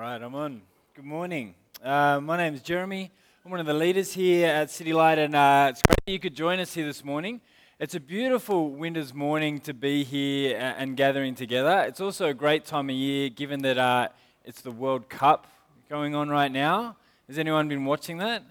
[0.00, 0.62] right, I'm on.
[0.94, 1.54] Good morning.
[1.84, 3.10] Uh, my name is Jeremy.
[3.44, 6.18] I'm one of the leaders here at City Light, and uh, it's great that you
[6.18, 7.42] could join us here this morning.
[7.78, 11.84] It's a beautiful winter's morning to be here and gathering together.
[11.86, 14.08] It's also a great time of year, given that uh,
[14.42, 15.46] it's the World Cup
[15.90, 16.96] going on right now.
[17.28, 18.42] Has anyone been watching that?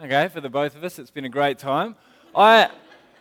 [0.00, 1.96] Okay, for the both of us, it's been a great time.
[2.32, 2.70] I,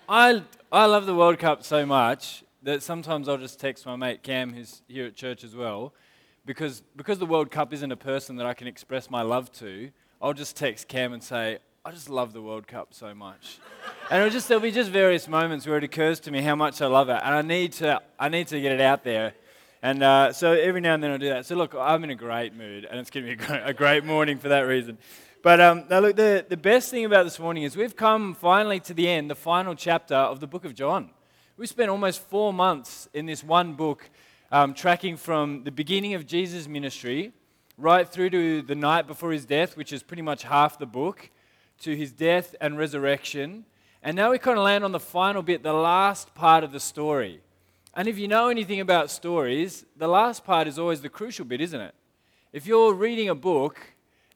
[0.08, 4.22] I, I love the World Cup so much that sometimes I'll just text my mate
[4.22, 5.96] Cam, who's here at church as well,
[6.46, 9.92] because, because the World Cup isn't a person that I can express my love to,
[10.22, 13.60] I'll just text Cam and say, I just love the World Cup so much.
[14.10, 16.82] and it'll just, there'll be just various moments where it occurs to me how much
[16.82, 17.20] I love it.
[17.24, 19.34] And I need to, I need to get it out there.
[19.82, 21.46] And uh, so every now and then I do that.
[21.46, 23.74] So look, I'm in a great mood, and it's going to be a great, a
[23.74, 24.98] great morning for that reason.
[25.44, 28.80] But um, now look, the, the best thing about this morning is we've come finally
[28.80, 31.12] to the end, the final chapter of the book of John.
[31.56, 34.10] We spent almost four months in this one book
[34.52, 37.34] um, tracking from the beginning of Jesus' ministry
[37.78, 41.30] right through to the night before his death, which is pretty much half the book,
[41.82, 43.66] to his death and resurrection.
[44.02, 46.80] And now we kind of land on the final bit, the last part of the
[46.80, 47.42] story.
[47.94, 51.62] And if you know anything about stories, the last part is always the crucial bit,
[51.62, 51.96] isn't it?
[52.54, 53.80] If you're reading a book,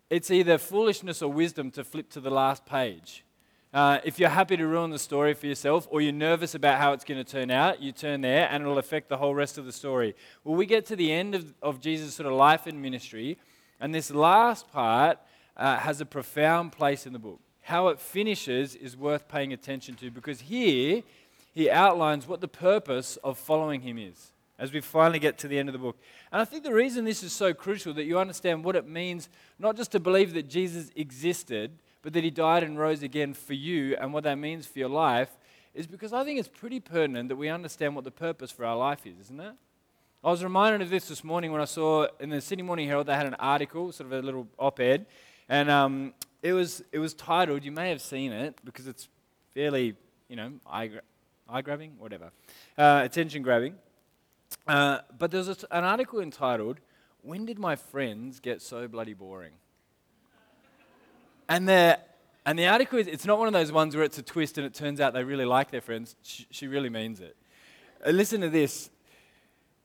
[0.09, 3.23] it's either foolishness or wisdom to flip to the last page.
[3.71, 6.91] Uh, if you're happy to ruin the story for yourself or you're nervous about how
[6.91, 9.65] it's going to turn out, you turn there and it'll affect the whole rest of
[9.65, 10.15] the story.
[10.43, 13.37] Well, we get to the end of, of Jesus' sort of life and ministry,
[13.79, 15.19] and this last part
[15.55, 17.39] uh, has a profound place in the book.
[17.61, 21.03] How it finishes is worth paying attention to because here
[21.53, 25.59] he outlines what the purpose of following him is as we finally get to the
[25.59, 25.97] end of the book.
[26.31, 29.29] And I think the reason this is so crucial that you understand what it means
[29.59, 33.53] not just to believe that Jesus existed but that he died and rose again for
[33.53, 35.29] you and what that means for your life
[35.73, 38.75] is because I think it's pretty pertinent that we understand what the purpose for our
[38.75, 39.53] life is, isn't it?
[40.23, 43.07] I was reminded of this this morning when I saw in the Sydney Morning Herald
[43.07, 45.05] they had an article, sort of a little op-ed,
[45.47, 47.63] and um, it was it was titled.
[47.63, 49.07] You may have seen it because it's
[49.53, 49.95] fairly,
[50.27, 50.91] you know, eye,
[51.47, 52.31] eye grabbing, whatever,
[52.77, 53.75] uh, attention grabbing.
[54.67, 56.81] Uh, but there's an article entitled
[57.21, 59.53] "When Did My Friends Get So Bloody Boring?"
[61.49, 61.99] And the,
[62.45, 64.67] and the article is, it's not one of those ones where it's a twist and
[64.67, 66.15] it turns out they really like their friends.
[66.21, 67.35] She, she really means it.
[68.05, 68.91] Uh, listen to this.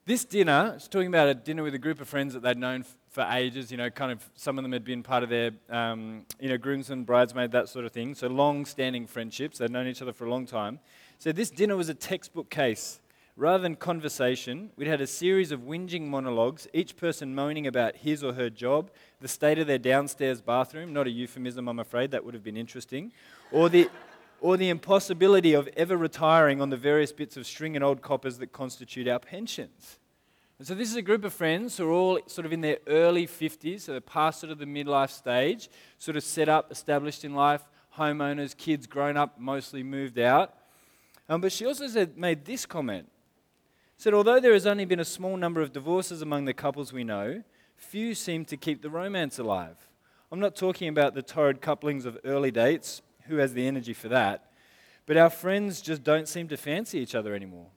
[0.05, 2.81] This dinner, she's talking about a dinner with a group of friends that they'd known
[2.81, 5.51] f- for ages, you know, kind of some of them had been part of their,
[5.71, 8.13] um, you know, groomsmen, bridesmaid, that sort of thing.
[8.13, 9.57] So long standing friendships.
[9.57, 10.79] They'd known each other for a long time.
[11.17, 12.99] So this dinner was a textbook case
[13.37, 18.23] Rather than conversation, we'd had a series of whinging monologues, each person moaning about his
[18.23, 22.23] or her job, the state of their downstairs bathroom, not a euphemism, I'm afraid, that
[22.23, 23.11] would have been interesting,
[23.51, 23.89] or the,
[24.39, 28.37] or the impossibility of ever retiring on the various bits of string and old coppers
[28.37, 29.99] that constitute our pensions.
[30.57, 32.77] And so, this is a group of friends who are all sort of in their
[32.87, 37.25] early 50s, so they're past sort of the midlife stage, sort of set up, established
[37.25, 37.63] in life,
[37.97, 40.53] homeowners, kids grown up, mostly moved out.
[41.27, 43.09] Um, but she also said, made this comment
[43.97, 47.03] said, Although there has only been a small number of divorces among the couples we
[47.03, 47.43] know,
[47.75, 49.87] few seem to keep the romance alive.
[50.31, 54.09] I'm not talking about the torrid couplings of early dates, who has the energy for
[54.09, 54.51] that?
[55.05, 57.67] But our friends just don't seem to fancy each other anymore.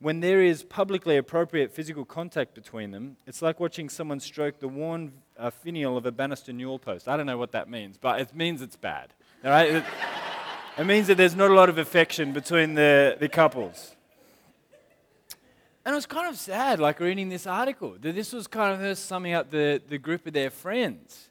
[0.00, 4.68] When there is publicly appropriate physical contact between them, it's like watching someone stroke the
[4.68, 7.08] worn uh, finial of a banister newel post.
[7.08, 9.12] I don't know what that means, but it means it's bad.
[9.44, 9.84] All right?
[10.78, 13.96] it, means that there's not a lot of affection between the, the couples.
[15.88, 18.78] And it was kind of sad, like reading this article, that this was kind of
[18.78, 21.30] her summing up the, the group of their friends.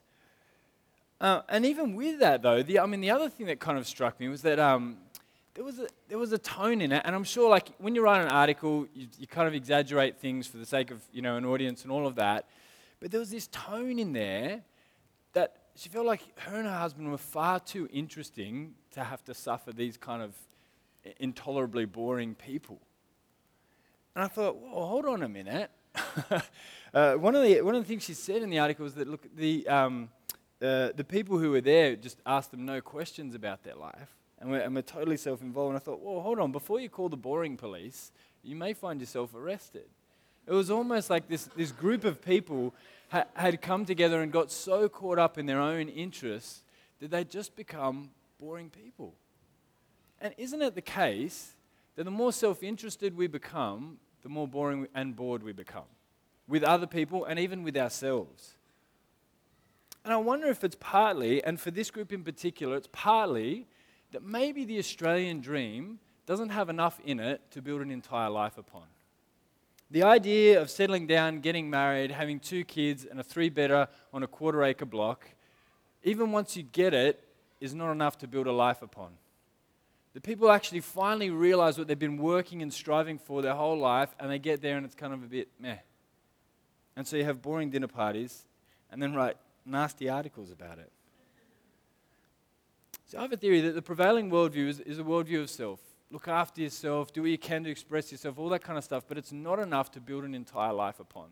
[1.20, 3.86] Uh, and even with that, though, the, I mean, the other thing that kind of
[3.86, 4.96] struck me was that um,
[5.54, 7.02] there, was a, there was a tone in it.
[7.04, 10.48] And I'm sure, like, when you write an article, you, you kind of exaggerate things
[10.48, 12.48] for the sake of, you know, an audience and all of that.
[12.98, 14.62] But there was this tone in there
[15.34, 19.34] that she felt like her and her husband were far too interesting to have to
[19.34, 20.34] suffer these kind of
[21.20, 22.80] intolerably boring people.
[24.18, 25.70] And I thought, well, hold on a minute.
[26.92, 29.06] uh, one, of the, one of the things she said in the article was that,
[29.06, 30.08] look, the, um,
[30.60, 34.50] uh, the people who were there just asked them no questions about their life and
[34.50, 35.68] were, and were totally self involved.
[35.68, 38.10] And I thought, well, hold on, before you call the boring police,
[38.42, 39.86] you may find yourself arrested.
[40.48, 42.74] It was almost like this, this group of people
[43.10, 46.64] ha- had come together and got so caught up in their own interests
[46.98, 48.10] that they'd just become
[48.40, 49.14] boring people.
[50.20, 51.52] And isn't it the case
[51.94, 55.84] that the more self interested we become, the more boring and bored we become
[56.48, 58.54] with other people and even with ourselves.
[60.04, 63.66] And I wonder if it's partly, and for this group in particular, it's partly
[64.12, 68.56] that maybe the Australian dream doesn't have enough in it to build an entire life
[68.56, 68.84] upon.
[69.90, 74.22] The idea of settling down, getting married, having two kids, and a three bedder on
[74.22, 75.28] a quarter acre block,
[76.02, 77.22] even once you get it,
[77.60, 79.10] is not enough to build a life upon.
[80.18, 84.16] The people actually finally realize what they've been working and striving for their whole life,
[84.18, 85.76] and they get there and it's kind of a bit meh.
[86.96, 88.42] And so you have boring dinner parties
[88.90, 90.90] and then write nasty articles about it.
[93.06, 95.78] So I have a theory that the prevailing worldview is, is a worldview of self.
[96.10, 99.04] Look after yourself, do what you can to express yourself, all that kind of stuff,
[99.06, 101.28] but it's not enough to build an entire life upon.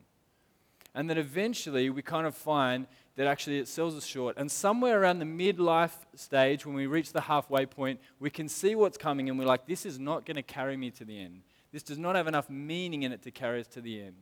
[0.96, 4.36] And then eventually we kind of find that actually it sells us short.
[4.38, 8.74] And somewhere around the midlife stage, when we reach the halfway point, we can see
[8.74, 11.42] what's coming and we're like, this is not going to carry me to the end.
[11.70, 14.16] This does not have enough meaning in it to carry us to the end.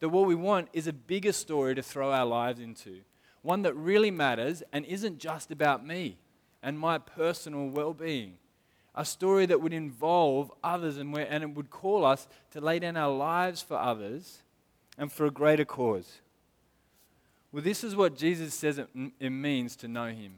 [0.00, 3.02] That what we want is a bigger story to throw our lives into,
[3.42, 6.18] one that really matters and isn't just about me
[6.64, 8.34] and my personal well being.
[8.96, 12.96] A story that would involve others and, and it would call us to lay down
[12.96, 14.42] our lives for others
[14.98, 16.20] and for a greater cause.
[17.52, 20.34] Well, this is what Jesus says it, it means to know Him.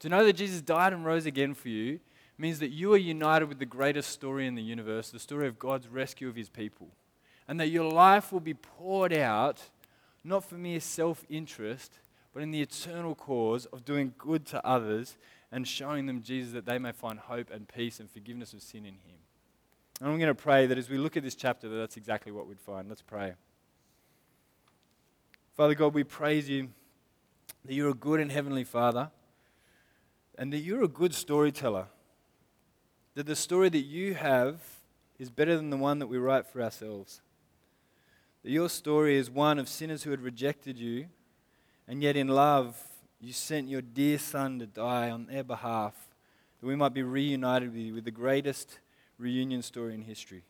[0.00, 2.00] To know that Jesus died and rose again for you
[2.38, 5.58] means that you are united with the greatest story in the universe, the story of
[5.58, 6.88] God's rescue of His people.
[7.46, 9.62] And that your life will be poured out
[10.24, 12.00] not for mere self interest,
[12.34, 15.16] but in the eternal cause of doing good to others
[15.52, 18.84] and showing them Jesus that they may find hope and peace and forgiveness of sin
[18.84, 19.18] in Him.
[20.00, 22.32] And I'm going to pray that as we look at this chapter, that that's exactly
[22.32, 22.88] what we'd find.
[22.88, 23.34] Let's pray.
[25.56, 26.68] Father God, we praise you
[27.64, 29.10] that you're a good and heavenly Father
[30.36, 31.86] and that you're a good storyteller.
[33.14, 34.60] That the story that you have
[35.18, 37.22] is better than the one that we write for ourselves.
[38.44, 41.06] That your story is one of sinners who had rejected you
[41.88, 42.76] and yet, in love,
[43.20, 45.94] you sent your dear Son to die on their behalf,
[46.60, 48.80] that we might be reunited with you with the greatest
[49.18, 50.42] reunion story in history.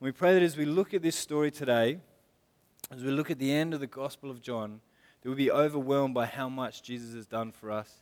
[0.00, 2.00] And we pray that as we look at this story today,
[2.90, 4.80] as we look at the end of the Gospel of John,
[5.22, 8.00] that we'll be overwhelmed by how much Jesus has done for us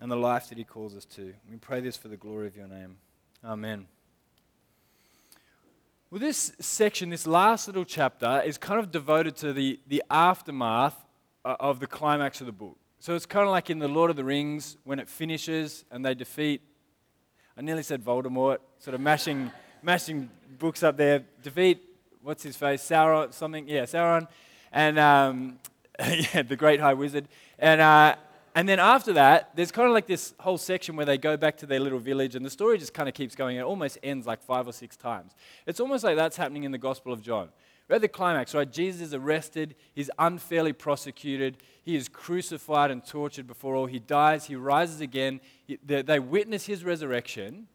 [0.00, 1.32] and the life that he calls us to.
[1.50, 2.98] We pray this for the glory of your name.
[3.44, 3.86] Amen.
[6.10, 10.94] Well, this section, this last little chapter, is kind of devoted to the, the aftermath
[11.44, 12.76] uh, of the climax of the book.
[13.00, 16.04] So it's kind of like in The Lord of the Rings when it finishes and
[16.04, 16.62] they defeat,
[17.56, 19.50] I nearly said Voldemort, sort of mashing,
[19.82, 21.82] mashing books up there, defeat,
[22.26, 24.26] what's his face, Sauron, something, yeah, Sauron,
[24.72, 25.60] and um,
[26.00, 27.28] yeah, the great high wizard.
[27.56, 28.16] And, uh,
[28.56, 31.56] and then after that, there's kind of like this whole section where they go back
[31.58, 33.58] to their little village, and the story just kind of keeps going.
[33.58, 35.34] It almost ends like five or six times.
[35.66, 37.48] It's almost like that's happening in the Gospel of John.
[37.88, 38.70] We're at the climax, right?
[38.70, 43.86] Jesus is arrested, he's unfairly prosecuted, he is crucified and tortured before all.
[43.86, 45.40] He dies, he rises again.
[45.84, 47.68] They witness his resurrection,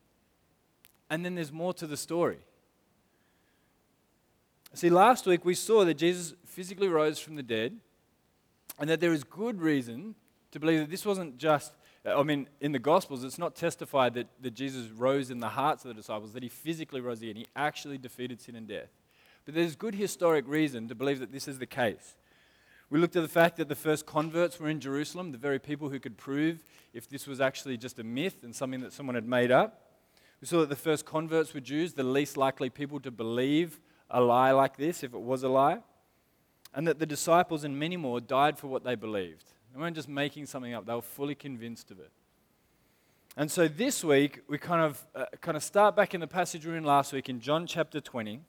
[1.10, 2.40] and then there's more to the story.
[4.74, 7.78] See, last week we saw that Jesus physically rose from the dead,
[8.80, 10.16] and that there is good reason
[10.52, 11.74] to believe that this wasn't just,
[12.06, 15.50] uh, I mean, in the Gospels, it's not testified that, that Jesus rose in the
[15.50, 17.36] hearts of the disciples, that he physically rose again.
[17.36, 18.90] He actually defeated sin and death.
[19.46, 22.16] But there's good historic reason to believe that this is the case.
[22.90, 25.90] We looked at the fact that the first converts were in Jerusalem, the very people
[25.90, 26.64] who could prove
[26.94, 29.92] if this was actually just a myth and something that someone had made up.
[30.42, 33.80] We saw that the first converts were Jews, the least likely people to believe
[34.12, 35.80] a lie like this if it was a lie.
[36.74, 39.46] And that the disciples and many more died for what they believed.
[39.74, 42.12] They weren't just making something up, they were fully convinced of it.
[43.38, 46.66] And so this week, we kind of, uh, kind of start back in the passage
[46.66, 48.42] we were in last week in John chapter 20.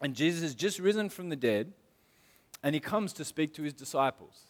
[0.00, 1.72] And Jesus has just risen from the dead,
[2.62, 4.44] and he comes to speak to his disciples.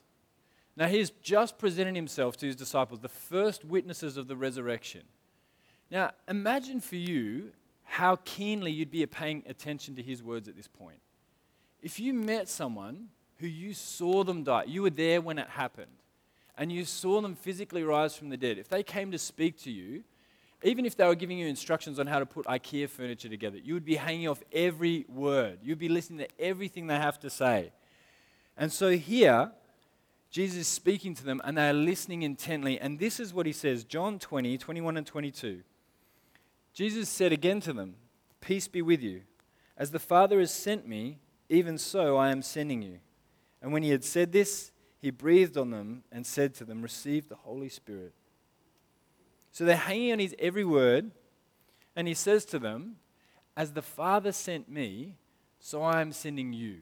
[0.76, 5.02] Now, he's just presented himself to his disciples, the first witnesses of the resurrection.
[5.90, 7.50] Now, imagine for you
[7.90, 11.00] how keenly you'd be paying attention to his words at this point.
[11.82, 15.90] If you met someone who you saw them die, you were there when it happened,
[16.56, 19.72] and you saw them physically rise from the dead, if they came to speak to
[19.72, 20.04] you,
[20.62, 23.74] even if they were giving you instructions on how to put IKEA furniture together, you
[23.74, 25.58] would be hanging off every word.
[25.62, 27.72] You'd be listening to everything they have to say.
[28.56, 29.50] And so here,
[30.30, 32.78] Jesus is speaking to them and they are listening intently.
[32.78, 35.62] And this is what he says John 20, 21 and 22.
[36.72, 37.96] Jesus said again to them,
[38.40, 39.22] Peace be with you.
[39.76, 42.98] As the Father has sent me, even so I am sending you.
[43.60, 47.28] And when he had said this, he breathed on them and said to them, Receive
[47.28, 48.12] the Holy Spirit.
[49.52, 51.10] So they're hanging on his every word,
[51.96, 52.96] and he says to them,
[53.56, 55.16] As the Father sent me,
[55.58, 56.78] so I am sending you.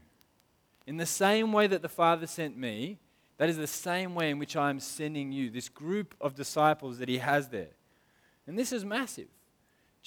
[0.86, 2.98] In the same way that the Father sent me,
[3.38, 6.98] that is the same way in which I am sending you, this group of disciples
[6.98, 7.70] that he has there.
[8.46, 9.28] And this is massive.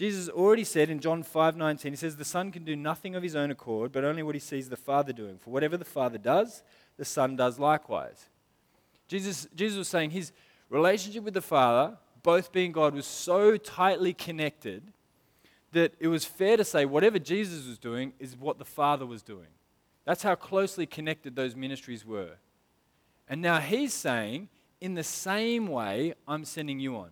[0.01, 3.35] Jesus already said in John 5:19, he says, The Son can do nothing of his
[3.35, 5.37] own accord, but only what he sees the Father doing.
[5.37, 6.63] For whatever the Father does,
[6.97, 8.25] the Son does likewise.
[9.07, 10.31] Jesus, Jesus was saying his
[10.71, 14.91] relationship with the Father, both being God, was so tightly connected
[15.71, 19.21] that it was fair to say whatever Jesus was doing is what the Father was
[19.21, 19.53] doing.
[20.03, 22.37] That's how closely connected those ministries were.
[23.29, 27.11] And now he's saying, in the same way, I'm sending you on.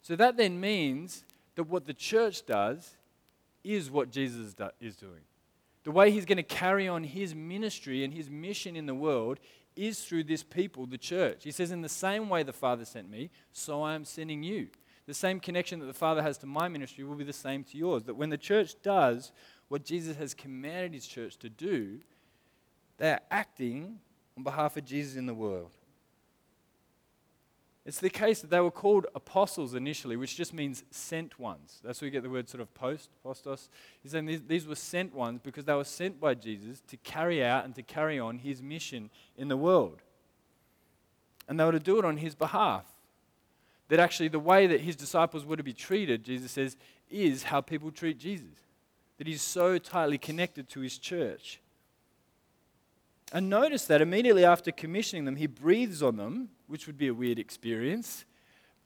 [0.00, 1.24] So that then means
[1.58, 2.94] that what the church does
[3.64, 5.22] is what Jesus do, is doing.
[5.82, 9.40] The way he's going to carry on his ministry and his mission in the world
[9.74, 11.42] is through this people, the church.
[11.42, 14.68] He says, In the same way the Father sent me, so I am sending you.
[15.06, 17.76] The same connection that the Father has to my ministry will be the same to
[17.76, 18.04] yours.
[18.04, 19.32] That when the church does
[19.66, 21.98] what Jesus has commanded his church to do,
[22.98, 23.98] they are acting
[24.36, 25.72] on behalf of Jesus in the world.
[27.88, 31.80] It's the case that they were called apostles initially, which just means sent ones.
[31.82, 33.70] That's where you get the word sort of post, postos.
[34.02, 37.42] He's saying these, these were sent ones because they were sent by Jesus to carry
[37.42, 40.02] out and to carry on his mission in the world.
[41.48, 42.84] And they were to do it on his behalf.
[43.88, 46.76] That actually, the way that his disciples were to be treated, Jesus says,
[47.08, 48.66] is how people treat Jesus.
[49.16, 51.58] That he's so tightly connected to his church.
[53.32, 57.14] And notice that immediately after commissioning them, he breathes on them, which would be a
[57.14, 58.24] weird experience.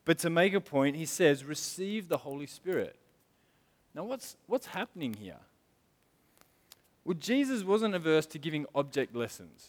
[0.04, 2.96] But to make a point, he says, Receive the Holy Spirit.
[3.94, 5.38] Now, what's, what's happening here?
[7.04, 9.68] Well, Jesus wasn't averse to giving object lessons.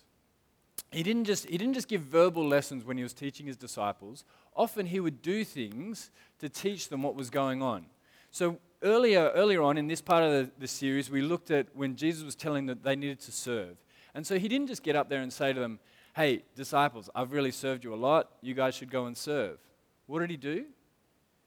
[0.92, 4.24] He didn't, just, he didn't just give verbal lessons when he was teaching his disciples.
[4.56, 7.86] Often he would do things to teach them what was going on.
[8.30, 11.96] So earlier, earlier on in this part of the, the series, we looked at when
[11.96, 13.76] Jesus was telling them that they needed to serve.
[14.16, 15.80] And so he didn't just get up there and say to them,
[16.16, 18.30] Hey, disciples, I've really served you a lot.
[18.42, 19.58] You guys should go and serve.
[20.06, 20.66] What did he do?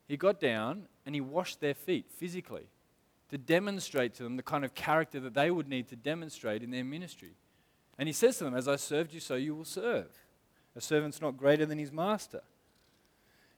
[0.09, 2.67] He got down and he washed their feet physically
[3.31, 6.71] to demonstrate to them the kind of character that they would need to demonstrate in
[6.71, 7.35] their ministry.
[7.99, 10.09] And he says to them, As I served you, so you will serve.
[10.75, 12.43] A servant's not greater than his master.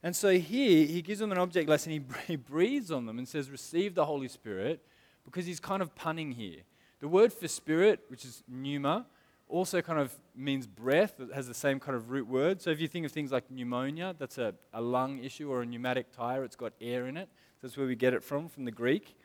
[0.03, 1.93] And so here, he gives them an object lesson.
[1.93, 4.81] He, he breathes on them and says, Receive the Holy Spirit,
[5.25, 6.61] because he's kind of punning here.
[7.00, 9.07] The word for spirit, which is pneuma,
[9.49, 11.21] also kind of means breath.
[11.21, 12.61] It has the same kind of root word.
[12.61, 15.67] So if you think of things like pneumonia, that's a, a lung issue or a
[15.67, 17.28] pneumatic tire, it's got air in it.
[17.62, 19.17] That's where we get it from, from the Greek.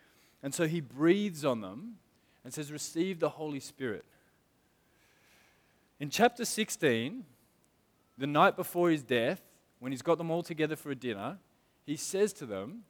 [0.41, 1.95] And so he breathes on them
[2.43, 4.05] and says, Receive the Holy Spirit.
[5.99, 7.23] In chapter 16,
[8.17, 9.41] the night before his death,
[9.79, 11.37] when he's got them all together for a dinner,
[11.85, 12.83] he says to them,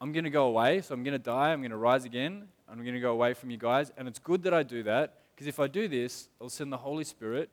[0.00, 2.48] I'm going to go away, so I'm going to die, I'm going to rise again,
[2.70, 3.92] I'm going to go away from you guys.
[3.96, 6.78] And it's good that I do that, because if I do this, I'll send the
[6.78, 7.50] Holy Spirit,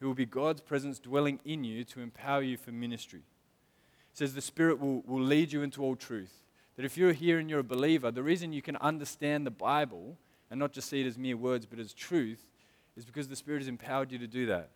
[0.00, 3.20] who will be God's presence dwelling in you to empower you for ministry.
[4.12, 6.42] It says the Spirit will, will lead you into all truth.
[6.76, 10.16] That if you're here and you're a believer, the reason you can understand the Bible
[10.50, 12.46] and not just see it as mere words but as truth
[12.96, 14.70] is because the Spirit has empowered you to do that.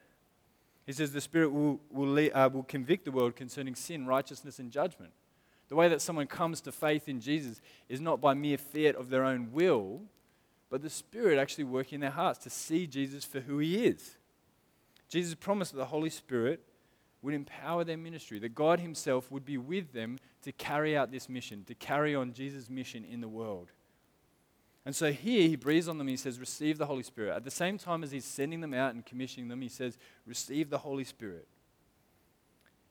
[0.87, 4.71] He says the Spirit will, will, uh, will convict the world concerning sin, righteousness, and
[4.71, 5.13] judgment.
[5.69, 9.09] The way that someone comes to faith in Jesus is not by mere fiat of
[9.09, 10.03] their own will,
[10.71, 14.17] but the Spirit actually working in their hearts to see Jesus for who he is.
[15.09, 16.63] Jesus promised that the Holy Spirit
[17.23, 21.29] would empower their ministry, that God Himself would be with them to carry out this
[21.29, 23.71] mission, to carry on Jesus' mission in the world.
[24.85, 27.37] And so here he breathes on them, he says, Receive the Holy Spirit.
[27.37, 30.71] At the same time as he's sending them out and commissioning them, he says, Receive
[30.71, 31.47] the Holy Spirit.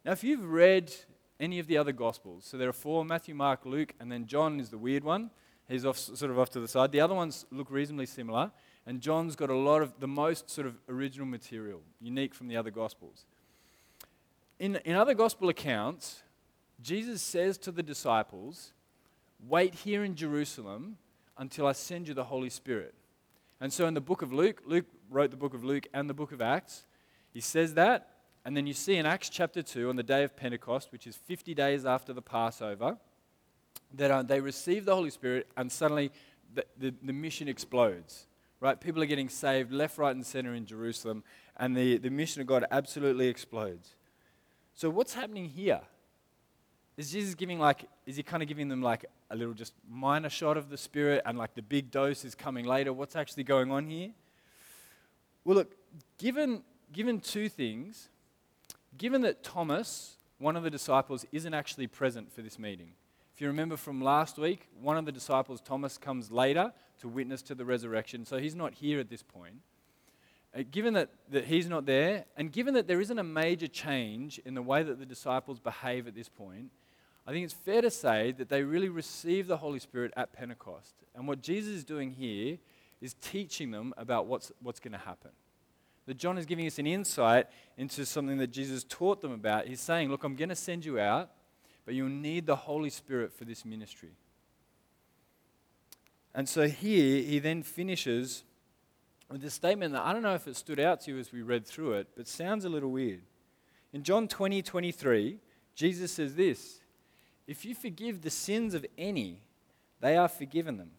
[0.05, 0.93] Now, if you've read
[1.41, 2.45] any of the other Gospels.
[2.45, 5.31] So there are four Matthew, Mark, Luke, and then John is the weird one.
[5.67, 6.91] He's off, sort of off to the side.
[6.91, 8.51] The other ones look reasonably similar.
[8.85, 12.57] And John's got a lot of the most sort of original material, unique from the
[12.57, 13.25] other Gospels.
[14.59, 16.23] In, in other Gospel accounts,
[16.81, 18.73] Jesus says to the disciples,
[19.47, 20.97] Wait here in Jerusalem
[21.37, 22.93] until I send you the Holy Spirit.
[23.59, 26.13] And so in the book of Luke, Luke wrote the book of Luke and the
[26.13, 26.85] book of Acts,
[27.33, 28.10] he says that.
[28.43, 31.15] And then you see in Acts chapter 2, on the day of Pentecost, which is
[31.15, 32.97] 50 days after the Passover,
[33.93, 36.11] that uh, they receive the Holy Spirit and suddenly
[36.53, 38.25] the, the, the, mission explodes.
[38.59, 38.79] Right?
[38.79, 41.23] People are getting saved left, right, and center in Jerusalem,
[41.57, 43.95] and the, the mission of God absolutely explodes.
[44.75, 45.81] So, what's happening here?
[46.97, 50.29] Is Jesus giving like, is he kind of giving them like a little just minor
[50.29, 52.93] shot of the Spirit and like the big dose is coming later?
[52.93, 54.11] What's actually going on here?
[55.43, 55.75] Well, look,
[56.19, 56.61] given,
[56.93, 58.09] given two things,
[59.01, 62.91] given that Thomas, one of the disciples, isn't actually present for this meeting,
[63.33, 67.41] if you remember from last week, one of the disciples, Thomas, comes later to witness
[67.41, 69.55] to the resurrection, so he's not here at this point.
[70.55, 74.39] Uh, given that, that he's not there, and given that there isn't a major change
[74.45, 76.69] in the way that the disciples behave at this point,
[77.25, 80.93] I think it's fair to say that they really received the Holy Spirit at Pentecost.
[81.15, 82.59] And what Jesus is doing here
[83.01, 85.31] is teaching them about what's, what's going to happen.
[86.07, 89.67] That John is giving us an insight into something that Jesus taught them about.
[89.67, 91.29] He's saying, Look, I'm going to send you out,
[91.85, 94.11] but you'll need the Holy Spirit for this ministry.
[96.33, 98.43] And so here he then finishes
[99.29, 101.41] with a statement that I don't know if it stood out to you as we
[101.41, 103.21] read through it, but sounds a little weird.
[103.93, 105.37] In John 20, 23,
[105.75, 106.79] Jesus says this
[107.47, 109.41] If you forgive the sins of any,
[109.99, 110.91] they are forgiven them.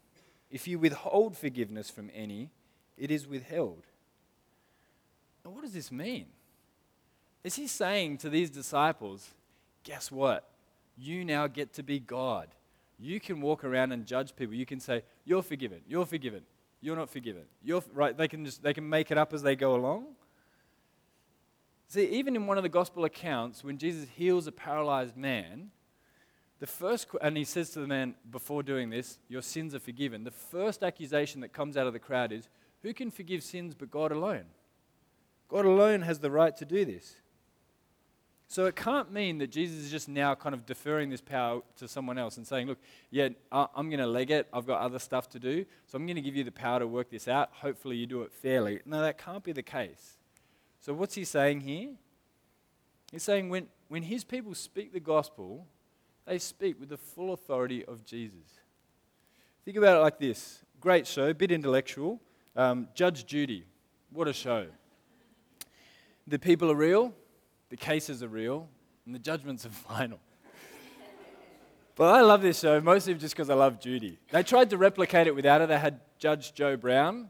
[0.50, 2.50] If you withhold forgiveness from any,
[2.96, 3.86] it is withheld.
[5.62, 6.26] What does this mean?
[7.44, 9.28] Is he saying to these disciples,
[9.84, 10.48] guess what?
[10.98, 12.48] You now get to be God.
[12.98, 14.56] You can walk around and judge people.
[14.56, 16.42] You can say, You're forgiven, you're forgiven,
[16.80, 17.42] you're not forgiven.
[17.62, 18.16] You're right.
[18.16, 20.06] They can just they can make it up as they go along.
[21.86, 25.70] See, even in one of the gospel accounts, when Jesus heals a paralyzed man,
[26.58, 30.24] the first and he says to the man before doing this, Your sins are forgiven.
[30.24, 32.48] The first accusation that comes out of the crowd is,
[32.82, 34.46] Who can forgive sins but God alone?
[35.52, 37.16] God alone has the right to do this.
[38.48, 41.86] So it can't mean that Jesus is just now kind of deferring this power to
[41.86, 42.78] someone else and saying, look,
[43.10, 44.48] yeah, I'm going to leg it.
[44.52, 45.64] I've got other stuff to do.
[45.86, 47.50] So I'm going to give you the power to work this out.
[47.52, 48.80] Hopefully you do it fairly.
[48.84, 50.18] No, that can't be the case.
[50.80, 51.90] So what's he saying here?
[53.10, 55.66] He's saying when, when his people speak the gospel,
[56.26, 58.60] they speak with the full authority of Jesus.
[59.64, 62.20] Think about it like this great show, bit intellectual.
[62.56, 63.64] Um, Judge Judy.
[64.10, 64.66] What a show.
[66.26, 67.12] The people are real,
[67.70, 68.68] the cases are real,
[69.06, 70.20] and the judgments are final.
[71.96, 74.18] but I love this show, mostly just because I love Judy.
[74.30, 75.66] They tried to replicate it without her.
[75.66, 77.28] They had Judge Joe Brown,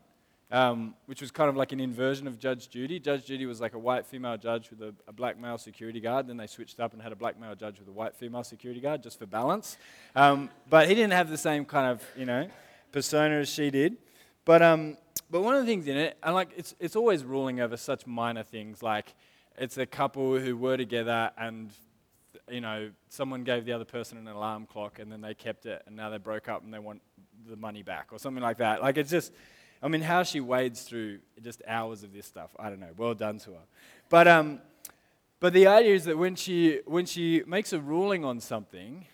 [0.50, 3.00] um, which was kind of like an inversion of Judge Judy.
[3.00, 6.26] Judge Judy was like a white female judge with a, a, black male security guard.
[6.26, 8.80] Then they switched up and had a black male judge with a white female security
[8.80, 9.78] guard just for balance.
[10.14, 12.48] Um, but he didn't have the same kind of, you know,
[12.92, 13.96] persona as she did.
[14.44, 14.98] But, um,
[15.32, 18.06] but one of the things in it, and like it's, it's always ruling over such
[18.06, 19.14] minor things like,
[19.56, 21.70] it's a couple who were together and
[22.50, 25.82] you know someone gave the other person an alarm clock and then they kept it
[25.86, 27.00] and now they broke up and they want
[27.48, 28.82] the money back or something like that.
[28.82, 29.32] Like it's just
[29.82, 32.92] i mean how she wades through just hours of this stuff i don't know.
[32.96, 33.66] Well done to her.
[34.08, 34.60] But um
[35.40, 39.06] but the idea is that when she when she makes a ruling on something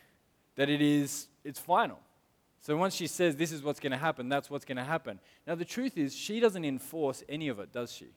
[0.56, 2.00] that it is it's final
[2.60, 5.18] so once she says this is what's going to happen that's what's going to happen
[5.46, 8.08] now the truth is she doesn't enforce any of it does she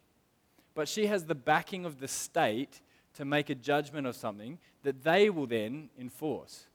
[0.73, 2.81] but she has the backing of the state
[3.13, 6.65] to make a judgment of something that they will then enforce.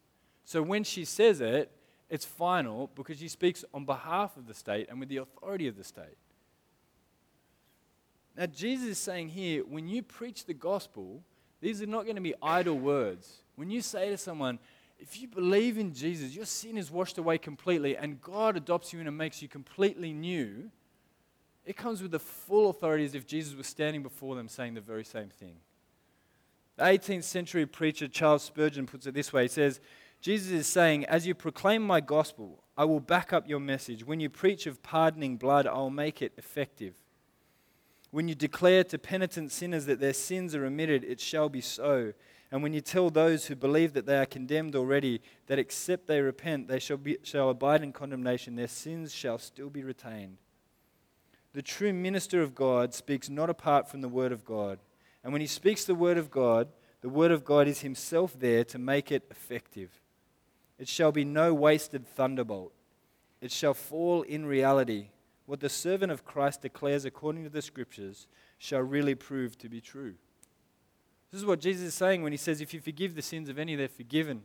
[0.44, 1.70] So when she says it,
[2.08, 5.76] it's final because she speaks on behalf of the state and with the authority of
[5.76, 6.16] the state.
[8.36, 11.22] Now, Jesus is saying here when you preach the gospel,
[11.60, 13.42] these are not going to be idle words.
[13.56, 14.58] When you say to someone,
[14.98, 19.00] if you believe in Jesus, your sin is washed away completely, and God adopts you
[19.00, 20.70] in and makes you completely new,
[21.64, 24.80] it comes with the full authority as if Jesus was standing before them saying the
[24.80, 25.56] very same thing.
[26.76, 29.80] The 18th century preacher Charles Spurgeon puts it this way He says,
[30.20, 34.04] Jesus is saying, As you proclaim my gospel, I will back up your message.
[34.04, 36.94] When you preach of pardoning blood, I'll make it effective.
[38.10, 42.12] When you declare to penitent sinners that their sins are remitted, it shall be so.
[42.50, 46.20] And when you tell those who believe that they are condemned already, that except they
[46.20, 50.38] repent, they shall, be, shall abide in condemnation, their sins shall still be retained.
[51.54, 54.78] The true minister of God speaks not apart from the Word of God.
[55.24, 56.68] And when he speaks the Word of God,
[57.00, 59.90] the Word of God is himself there to make it effective.
[60.78, 62.72] It shall be no wasted thunderbolt.
[63.40, 65.08] It shall fall in reality.
[65.46, 68.26] What the servant of Christ declares according to the Scriptures
[68.58, 70.14] shall really prove to be true.
[71.30, 73.58] This is what Jesus is saying when he says, If you forgive the sins of
[73.58, 74.42] any, they're forgiven.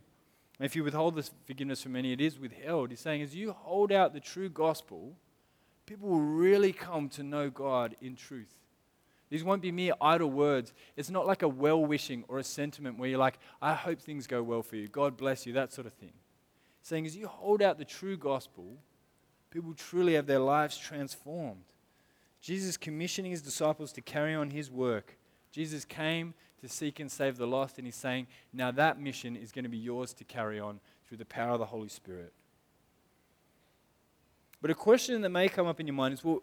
[0.58, 2.90] And if you withhold the forgiveness from any, it is withheld.
[2.90, 5.16] He's saying, as you hold out the true gospel,
[5.86, 8.54] people will really come to know God in truth.
[9.28, 10.74] These won't be mere idle words.
[10.94, 14.26] It's not like a well wishing or a sentiment where you're like, I hope things
[14.26, 16.12] go well for you, God bless you, that sort of thing.
[16.82, 18.76] Saying, as you hold out the true gospel,
[19.50, 21.64] people truly have their lives transformed.
[22.40, 25.16] Jesus commissioning his disciples to carry on his work.
[25.50, 29.52] Jesus came to seek and save the lost, and he's saying, now that mission is
[29.52, 32.32] going to be yours to carry on through the power of the Holy Spirit.
[34.62, 36.40] But a question that may come up in your mind is well,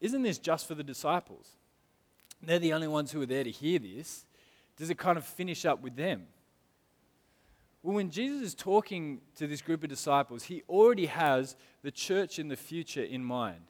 [0.00, 1.50] isn't this just for the disciples?
[2.42, 4.24] They're the only ones who are there to hear this.
[4.76, 6.26] Does it kind of finish up with them?
[7.82, 12.38] Well, when Jesus is talking to this group of disciples, he already has the church
[12.38, 13.64] in the future in mind.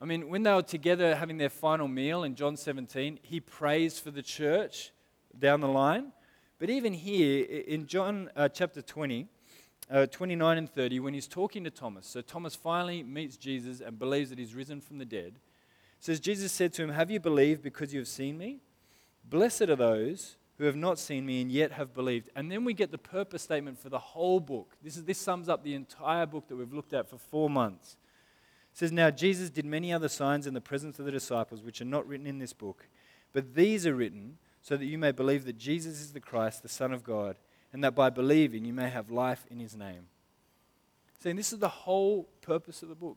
[0.00, 3.98] I mean, when they were together having their final meal in John 17, he prays
[3.98, 4.92] for the church
[5.38, 6.12] down the line.
[6.58, 9.26] But even here in John uh, chapter 20,
[9.90, 13.98] uh, 29 and 30, when he's talking to Thomas, so Thomas finally meets Jesus and
[13.98, 15.38] believes that he's risen from the dead,
[16.00, 18.60] says, Jesus said to him, Have you believed because you have seen me?
[19.28, 22.30] Blessed are those who have not seen me and yet have believed.
[22.34, 24.76] And then we get the purpose statement for the whole book.
[24.82, 27.96] This, is, this sums up the entire book that we've looked at for four months.
[28.72, 31.80] It says, Now Jesus did many other signs in the presence of the disciples, which
[31.80, 32.88] are not written in this book,
[33.32, 36.68] but these are written so that you may believe that Jesus is the Christ, the
[36.68, 37.36] Son of God,
[37.72, 40.08] and that by believing you may have life in his name.
[41.20, 43.16] Saying this is the whole purpose of the book.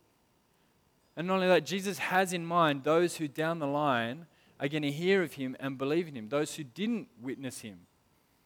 [1.18, 4.28] And not only that, Jesus has in mind those who down the line
[4.60, 7.80] are going to hear of him and believe in him, those who didn't witness him.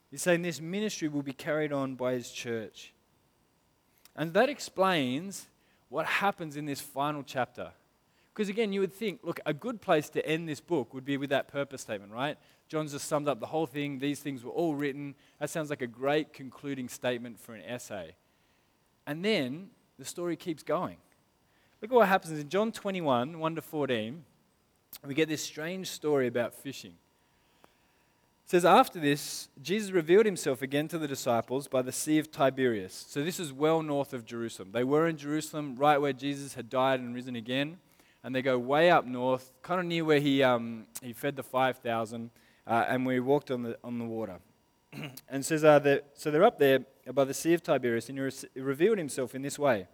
[0.10, 2.94] He's saying this ministry will be carried on by his church.
[4.16, 5.48] And that explains
[5.90, 7.72] what happens in this final chapter.
[8.34, 11.18] Because again, you would think, look, a good place to end this book would be
[11.18, 12.38] with that purpose statement, right?
[12.74, 14.00] John's just summed up the whole thing.
[14.00, 15.16] These things were all written.
[15.40, 18.16] That sounds like a great concluding statement for an essay.
[19.08, 20.98] And then the story keeps going.
[21.82, 24.24] Look at what happens in John 21, 1 to 14
[25.06, 26.94] we get this strange story about fishing.
[28.46, 32.32] It says, After this, Jesus revealed himself again to the disciples by the Sea of
[32.32, 33.06] Tiberias.
[33.10, 34.70] So, this is well north of Jerusalem.
[34.72, 37.78] They were in Jerusalem, right where Jesus had died and risen again.
[38.24, 41.44] And they go way up north, kind of near where he, um, he fed the
[41.44, 42.30] 5,000,
[42.66, 44.40] uh, and we walked on the, on the water.
[45.30, 48.98] and says, uh, So they're up there by the Sea of Tiberias, and he revealed
[48.98, 49.88] himself in this way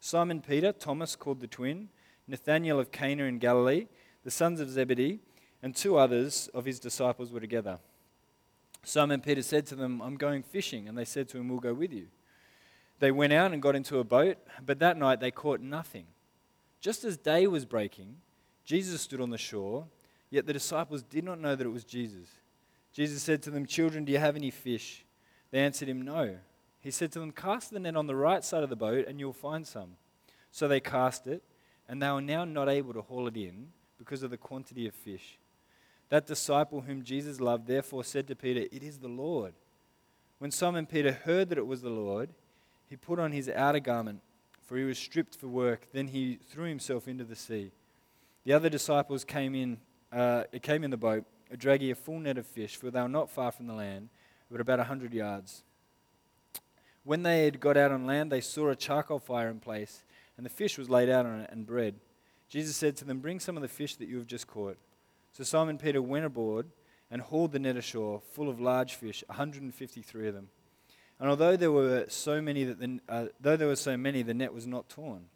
[0.00, 1.88] Simon Peter, Thomas called the twin,
[2.26, 3.86] Nathanael of Cana in Galilee
[4.24, 5.20] the sons of Zebedee,
[5.62, 7.78] and two others of his disciples were together.
[8.82, 10.88] Simon Peter said to them, I'm going fishing.
[10.88, 12.06] And they said to him, We'll go with you.
[12.98, 16.06] They went out and got into a boat, but that night they caught nothing.
[16.80, 18.16] Just as day was breaking,
[18.64, 19.86] Jesus stood on the shore,
[20.30, 22.28] yet the disciples did not know that it was Jesus.
[22.92, 25.04] Jesus said to them, Children, do you have any fish?
[25.50, 26.36] They answered him, No.
[26.80, 29.20] He said to them, Cast the net on the right side of the boat, and
[29.20, 29.96] you'll find some.
[30.50, 31.42] So they cast it,
[31.88, 34.94] and they were now not able to haul it in because of the quantity of
[34.94, 35.38] fish.
[36.08, 39.52] That disciple whom Jesus loved therefore said to Peter, It is the Lord.
[40.38, 42.30] When Simon Peter heard that it was the Lord,
[42.88, 44.20] he put on his outer garment,
[44.62, 45.86] for he was stripped for work.
[45.92, 47.70] Then he threw himself into the sea.
[48.44, 49.78] The other disciples came in,
[50.12, 51.24] uh, it came in the boat,
[51.56, 54.08] dragging a full net of fish, for they were not far from the land,
[54.50, 55.62] but about a hundred yards.
[57.04, 60.04] When they had got out on land, they saw a charcoal fire in place,
[60.36, 61.94] and the fish was laid out on it, and bread.
[62.48, 64.76] Jesus said to them, Bring some of the fish that you have just caught.
[65.32, 66.66] So Simon Peter went aboard
[67.10, 70.48] and hauled the net ashore, full of large fish, 153 of them.
[71.18, 74.34] And although there were so many that the, uh, though there were so many, the
[74.34, 75.26] net was not torn.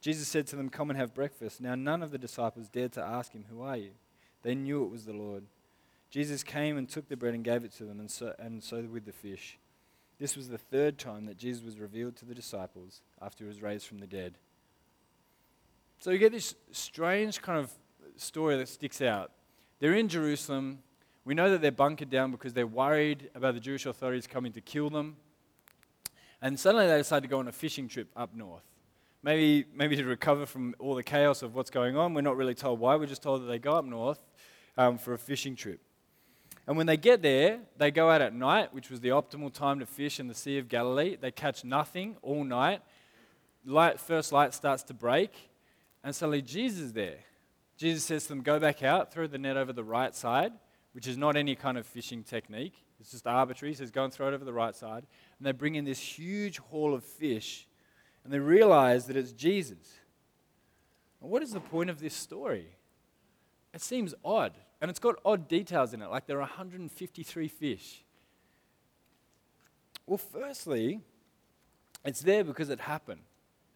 [0.00, 1.60] Jesus said to them, Come and have breakfast.
[1.60, 3.90] Now none of the disciples dared to ask him, Who are you?
[4.46, 5.42] They knew it was the Lord.
[6.08, 8.80] Jesus came and took the bread and gave it to them, and so, and so
[8.82, 9.58] with the fish.
[10.20, 13.60] This was the third time that Jesus was revealed to the disciples after he was
[13.60, 14.38] raised from the dead.
[15.98, 17.72] So you get this strange kind of
[18.14, 19.32] story that sticks out.
[19.80, 20.78] They're in Jerusalem.
[21.24, 24.60] We know that they're bunkered down because they're worried about the Jewish authorities coming to
[24.60, 25.16] kill them.
[26.40, 28.62] And suddenly they decide to go on a fishing trip up north.
[29.24, 32.14] Maybe, maybe to recover from all the chaos of what's going on.
[32.14, 32.94] We're not really told why.
[32.94, 34.20] We're just told that they go up north
[34.76, 35.80] um, for a fishing trip.
[36.66, 39.78] And when they get there, they go out at night, which was the optimal time
[39.78, 41.16] to fish in the Sea of Galilee.
[41.16, 42.82] They catch nothing all night.
[43.64, 45.50] Light, first light starts to break,
[46.02, 47.18] and suddenly Jesus is there.
[47.76, 50.52] Jesus says to them, Go back out, throw the net over the right side,
[50.92, 52.74] which is not any kind of fishing technique.
[53.00, 53.72] It's just arbitrary.
[53.72, 55.06] He says, Go and throw it over the right side.
[55.38, 57.68] And they bring in this huge haul of fish,
[58.24, 59.94] and they realize that it's Jesus.
[61.20, 62.68] And what is the point of this story?
[63.74, 64.52] It seems odd.
[64.80, 68.04] And it's got odd details in it, like there are 153 fish.
[70.06, 71.00] Well, firstly,
[72.04, 73.22] it's there because it happened.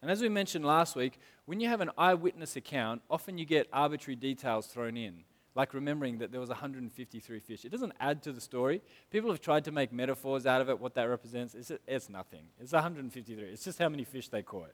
[0.03, 3.69] And as we mentioned last week, when you have an eyewitness account, often you get
[3.73, 7.65] arbitrary details thrown in, like remembering that there was 153 fish.
[7.65, 8.81] It doesn't add to the story.
[9.11, 11.55] People have tried to make metaphors out of it, what that represents.
[11.55, 12.45] It's, it's nothing.
[12.61, 13.45] It's 153.
[13.45, 14.73] It's just how many fish they caught.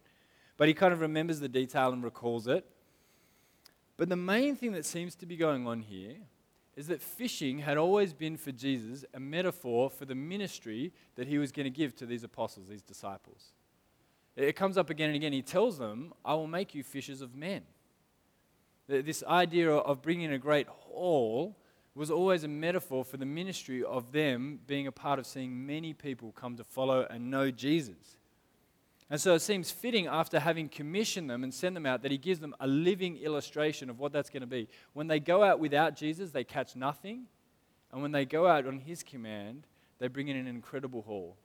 [0.56, 2.64] But he kind of remembers the detail and recalls it.
[3.96, 6.16] But the main thing that seems to be going on here
[6.76, 11.38] is that fishing had always been for Jesus a metaphor for the ministry that he
[11.38, 13.52] was going to give to these apostles, these disciples.
[14.36, 15.32] It comes up again and again.
[15.32, 17.62] He tells them, I will make you fishers of men.
[18.86, 21.56] This idea of bringing a great haul
[21.94, 25.94] was always a metaphor for the ministry of them being a part of seeing many
[25.94, 28.18] people come to follow and know Jesus.
[29.08, 32.18] And so it seems fitting after having commissioned them and sent them out that he
[32.18, 34.68] gives them a living illustration of what that's going to be.
[34.94, 37.26] When they go out without Jesus, they catch nothing.
[37.92, 39.66] And when they go out on his command,
[40.00, 41.36] they bring in an incredible haul.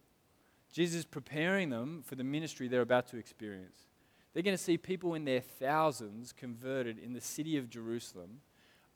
[0.74, 3.78] Jesus is preparing them for the ministry they're about to experience.
[4.34, 8.40] They're going to see people in their thousands converted in the city of Jerusalem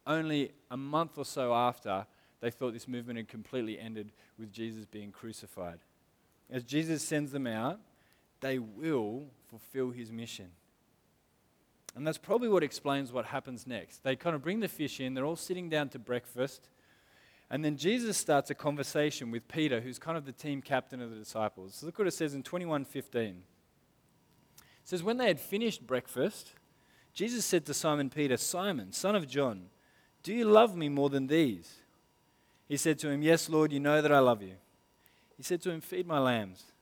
[0.07, 2.05] only a month or so after
[2.39, 5.79] they thought this movement had completely ended with Jesus being crucified.
[6.49, 7.79] As Jesus sends them out,
[8.45, 10.51] they will fulfill his mission.
[11.95, 14.03] And that's probably what explains what happens next.
[14.03, 16.69] They kind of bring the fish in, they're all sitting down to breakfast.
[17.49, 21.09] And then Jesus starts a conversation with Peter, who's kind of the team captain of
[21.09, 21.73] the disciples.
[21.73, 23.17] So look what it says in 21:15.
[23.17, 23.43] It
[24.83, 26.51] says, When they had finished breakfast,
[27.15, 29.69] Jesus said to Simon Peter, Simon, son of John,
[30.21, 31.77] do you love me more than these?
[32.67, 34.53] He said to him, Yes, Lord, you know that I love you.
[35.35, 36.74] He said to him, Feed my lambs.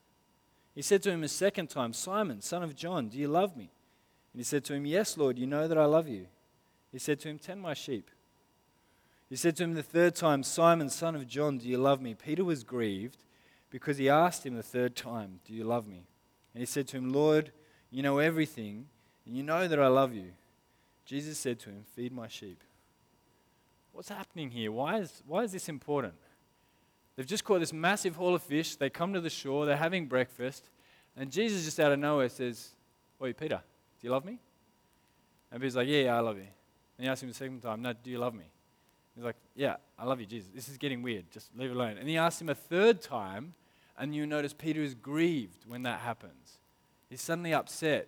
[0.76, 3.72] He said to him a second time, Simon, son of John, do you love me?
[4.34, 6.28] And he said to him, Yes, Lord, you know that I love you.
[6.92, 8.10] He said to him, Tend my sheep.
[9.30, 12.14] He said to him the third time, Simon, son of John, do you love me?
[12.14, 13.24] Peter was grieved
[13.70, 16.06] because he asked him the third time, Do you love me?
[16.54, 17.52] And he said to him, Lord,
[17.90, 18.88] you know everything,
[19.26, 20.32] and you know that I love you.
[21.06, 22.64] Jesus said to him, Feed my sheep.
[23.92, 24.72] What's happening here?
[24.72, 26.16] Why is, why is this important?
[27.16, 28.76] They've just caught this massive haul of fish.
[28.76, 30.70] They come to the shore, they're having breakfast,
[31.16, 32.70] and Jesus just out of nowhere says,
[33.22, 33.62] Oi, Peter,
[34.02, 34.40] do you love me?
[35.52, 36.48] And Peter's like, Yeah, yeah, I love you.
[36.98, 38.46] And he asks him the second time, No, do you love me?
[39.16, 40.50] He's like, Yeah, I love you, Jesus.
[40.54, 41.30] This is getting weird.
[41.32, 41.98] Just leave it alone.
[42.00, 43.54] And he asks him a third time,
[43.98, 46.58] and you notice Peter is grieved when that happens.
[47.10, 48.08] He's suddenly upset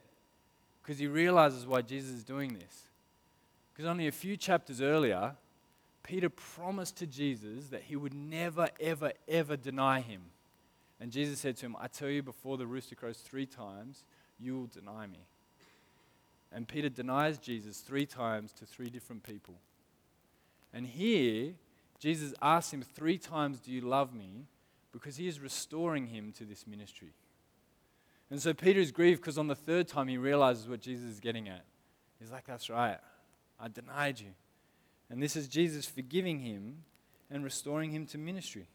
[0.81, 2.83] because he realizes why Jesus is doing this.
[3.71, 5.35] Because only a few chapters earlier,
[6.05, 10.21] Peter promised to Jesus that he would never, ever, ever deny him.
[10.99, 14.03] And Jesus said to him, I tell you, before the rooster crows three times,
[14.39, 15.25] you will deny me.
[16.51, 19.55] And Peter denies Jesus three times to three different people.
[20.73, 21.53] And here,
[21.99, 24.45] Jesus asks him three times, Do you love me?
[24.91, 27.13] Because he is restoring him to this ministry.
[28.29, 31.19] And so Peter is grieved because on the third time he realizes what Jesus is
[31.19, 31.65] getting at.
[32.19, 32.99] He's like, That's right.
[33.59, 34.33] I denied you.
[35.09, 36.83] And this is Jesus forgiving him
[37.29, 38.67] and restoring him to ministry.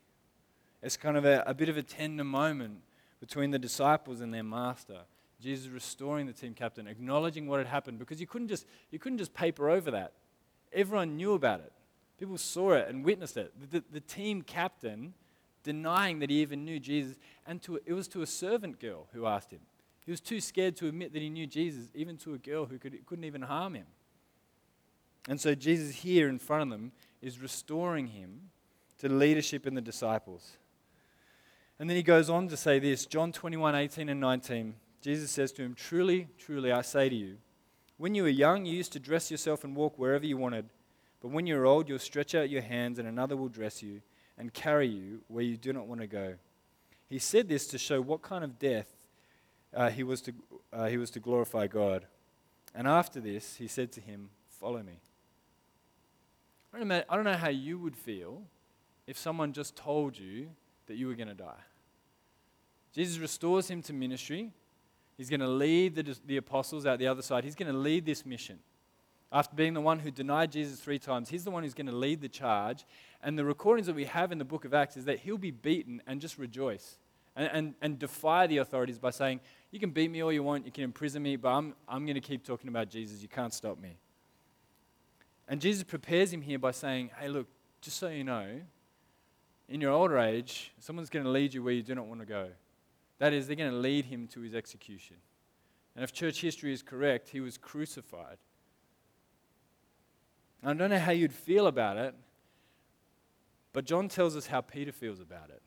[0.82, 2.78] It's kind of a, a bit of a tender moment
[3.20, 5.00] between the disciples and their master.
[5.40, 9.18] Jesus restoring the team captain, acknowledging what had happened, because you couldn't just, you couldn't
[9.18, 10.12] just paper over that.
[10.72, 11.72] Everyone knew about it.
[12.18, 13.52] People saw it and witnessed it.
[13.70, 15.14] The, the team captain
[15.62, 17.16] denying that he even knew Jesus,
[17.46, 19.60] and to, it was to a servant girl who asked him.
[20.04, 22.78] He was too scared to admit that he knew Jesus, even to a girl who
[22.78, 23.86] could, couldn't even harm him.
[25.28, 28.50] And so Jesus here in front of them is restoring him
[28.98, 30.56] to leadership in the disciples.
[31.78, 34.74] And then he goes on to say this John 21 18 and 19.
[35.00, 37.38] Jesus says to him, Truly, truly, I say to you,
[37.96, 40.66] when you were young, you used to dress yourself and walk wherever you wanted.
[41.22, 44.00] But when you're old, you'll stretch out your hands, and another will dress you
[44.38, 46.34] and carry you where you do not want to go.
[47.08, 48.88] He said this to show what kind of death
[49.74, 50.32] uh, he, was to,
[50.72, 52.06] uh, he was to glorify God.
[52.74, 55.00] And after this, he said to him, Follow me.
[56.72, 58.42] I don't, know, I don't know how you would feel
[59.06, 60.48] if someone just told you
[60.86, 61.62] that you were going to die.
[62.94, 64.50] Jesus restores him to ministry.
[65.16, 67.44] He's going to lead the, the apostles out the other side.
[67.44, 68.58] He's going to lead this mission.
[69.32, 71.94] After being the one who denied Jesus three times, he's the one who's going to
[71.94, 72.84] lead the charge.
[73.22, 75.52] And the recordings that we have in the book of Acts is that he'll be
[75.52, 76.98] beaten and just rejoice
[77.36, 80.66] and, and, and defy the authorities by saying, You can beat me all you want,
[80.66, 83.22] you can imprison me, but I'm, I'm going to keep talking about Jesus.
[83.22, 83.96] You can't stop me.
[85.50, 87.48] And Jesus prepares him here by saying, Hey, look,
[87.80, 88.46] just so you know,
[89.68, 92.26] in your older age, someone's going to lead you where you do not want to
[92.26, 92.48] go.
[93.18, 95.16] That is, they're going to lead him to his execution.
[95.96, 98.38] And if church history is correct, he was crucified.
[100.62, 102.14] I don't know how you'd feel about it,
[103.72, 105.62] but John tells us how Peter feels about it.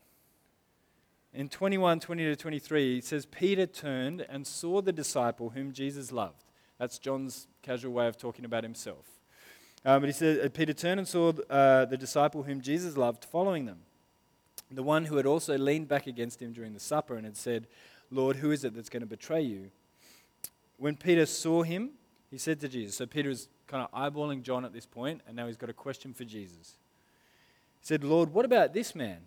[1.34, 6.12] In 21, 20 to 23, he says, Peter turned and saw the disciple whom Jesus
[6.12, 6.46] loved.
[6.80, 9.23] That's John's casual way of talking about himself.
[9.86, 13.26] Um, but he said, uh, Peter turned and saw uh, the disciple whom Jesus loved
[13.26, 13.80] following them.
[14.72, 17.68] The one who had also leaned back against him during the supper and had said,
[18.10, 19.72] Lord, who is it that's going to betray you?
[20.78, 21.92] When Peter saw him,
[22.32, 25.36] he said to Jesus, so Peter is kind of eyeballing John at this point, and
[25.36, 26.78] now he's got a question for Jesus.
[27.80, 29.20] He said, Lord, what about this man?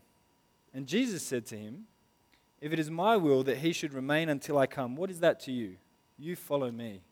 [0.74, 1.86] And Jesus said to him,
[2.60, 5.40] If it is my will that he should remain until I come, what is that
[5.40, 5.76] to you?
[6.18, 7.02] You follow me.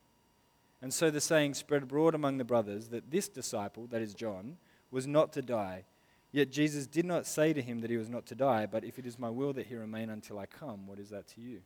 [0.85, 4.59] And so the saying spread abroad among the brothers that this disciple, that is John,
[4.91, 5.87] was not to die.
[6.31, 8.99] Yet Jesus did not say to him that he was not to die, but if
[8.99, 11.63] it is my will that he remain until I come, what is that to you?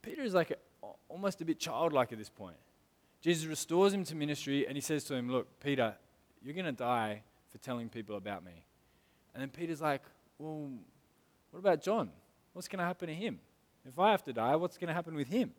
[0.00, 2.56] Peter is like a, almost a bit childlike at this point.
[3.20, 5.94] Jesus restores him to ministry and he says to him, Look, Peter,
[6.42, 7.20] you're going to die
[7.52, 8.64] for telling people about me.
[9.34, 10.04] And then Peter's like,
[10.38, 10.70] well,
[11.50, 12.12] what about John?
[12.54, 13.40] What's going to happen to him?
[13.86, 15.52] If I have to die, what's going to happen with him?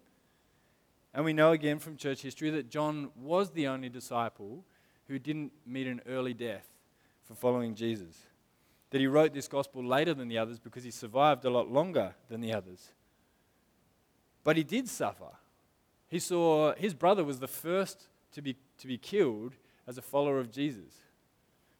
[1.14, 4.64] And we know again from church history that John was the only disciple
[5.08, 6.68] who didn't meet an early death
[7.24, 8.28] for following Jesus.
[8.92, 12.16] That he wrote this gospel later than the others because he survived a lot longer
[12.30, 12.90] than the others.
[14.44, 15.32] But he did suffer.
[16.08, 19.54] He saw his brother was the first to be, to be killed
[19.88, 21.02] as a follower of Jesus.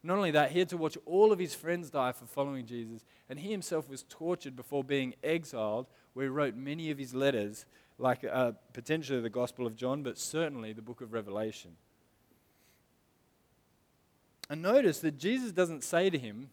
[0.02, 3.04] Not only that, he had to watch all of his friends die for following Jesus,
[3.28, 7.66] and he himself was tortured before being exiled, where he wrote many of his letters,
[8.00, 11.72] like uh, potentially the Gospel of John, but certainly the book of Revelation.
[14.48, 16.50] And notice that Jesus doesn't say to him,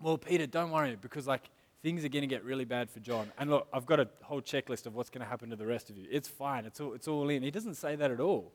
[0.00, 1.50] Well, Peter, don't worry, because like
[1.82, 3.32] things are going to get really bad for John.
[3.38, 5.90] And look, I've got a whole checklist of what's going to happen to the rest
[5.90, 6.06] of you.
[6.10, 7.42] It's fine, it's all, it's all in.
[7.42, 8.52] He doesn't say that at all.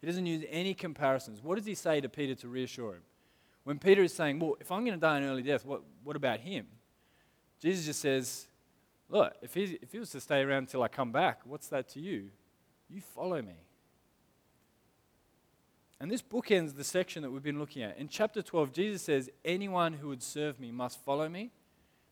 [0.00, 1.42] He doesn't use any comparisons.
[1.42, 3.02] What does he say to Peter to reassure him?
[3.64, 6.16] When Peter is saying, Well, if I'm going to die an early death, what, what
[6.16, 6.66] about him?
[7.60, 8.46] Jesus just says,
[9.08, 11.88] Look, if he, if he was to stay around until I come back, what's that
[11.90, 12.30] to you?
[12.88, 13.54] You follow me.
[16.00, 17.96] And this bookends the section that we've been looking at.
[17.98, 21.52] In chapter 12, Jesus says, Anyone who would serve me must follow me.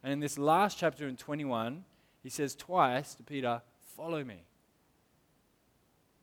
[0.03, 1.85] And in this last chapter in 21,
[2.23, 3.61] he says twice to Peter,
[3.97, 4.45] Follow me.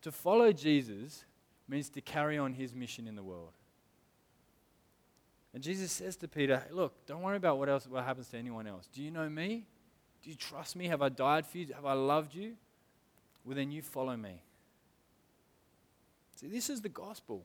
[0.01, 1.25] To follow Jesus
[1.67, 3.53] means to carry on his mission in the world.
[5.53, 8.65] And Jesus says to Peter, Look, don't worry about what else what happens to anyone
[8.65, 8.87] else.
[8.91, 9.65] Do you know me?
[10.23, 10.87] Do you trust me?
[10.87, 11.67] Have I died for you?
[11.73, 12.53] Have I loved you?
[13.43, 14.41] Well, then you follow me.
[16.35, 17.43] See, this is the gospel.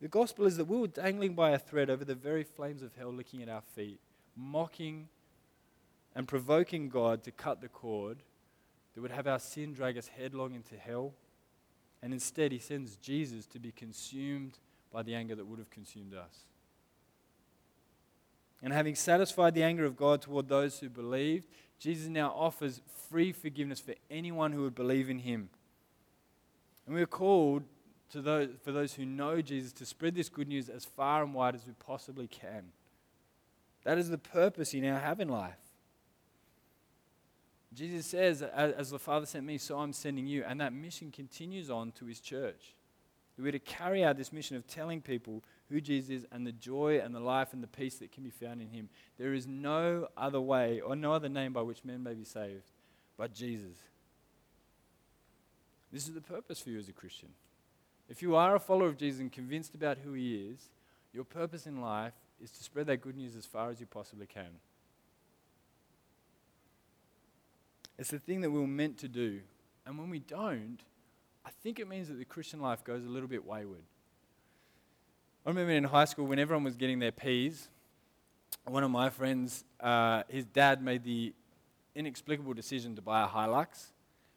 [0.00, 2.94] The gospel is that we were dangling by a thread over the very flames of
[2.96, 3.98] hell, licking at our feet,
[4.36, 5.08] mocking
[6.14, 8.18] and provoking God to cut the cord
[8.94, 11.14] that would have our sin drag us headlong into hell.
[12.02, 14.58] And instead, he sends Jesus to be consumed
[14.92, 16.44] by the anger that would have consumed us.
[18.62, 21.46] And having satisfied the anger of God toward those who believed,
[21.78, 25.48] Jesus now offers free forgiveness for anyone who would believe in him.
[26.86, 27.64] And we are called
[28.10, 31.34] to those, for those who know Jesus to spread this good news as far and
[31.34, 32.72] wide as we possibly can.
[33.84, 35.58] That is the purpose you now have in life.
[37.74, 40.42] Jesus says, As the Father sent me, so I'm sending you.
[40.46, 42.74] And that mission continues on to his church.
[43.38, 47.00] We're to carry out this mission of telling people who Jesus is and the joy
[47.02, 48.88] and the life and the peace that can be found in him.
[49.18, 52.70] There is no other way or no other name by which men may be saved
[53.18, 53.76] but Jesus.
[55.92, 57.30] This is the purpose for you as a Christian.
[58.08, 60.70] If you are a follower of Jesus and convinced about who he is,
[61.12, 64.26] your purpose in life is to spread that good news as far as you possibly
[64.26, 64.60] can.
[67.98, 69.40] It's the thing that we are meant to do.
[69.84, 70.78] And when we don't,
[71.44, 73.82] I think it means that the Christian life goes a little bit wayward.
[75.48, 77.70] I remember in high school when everyone was getting their P's,
[78.66, 81.32] one of my friends, uh, his dad made the
[81.94, 83.86] inexplicable decision to buy a Hilux.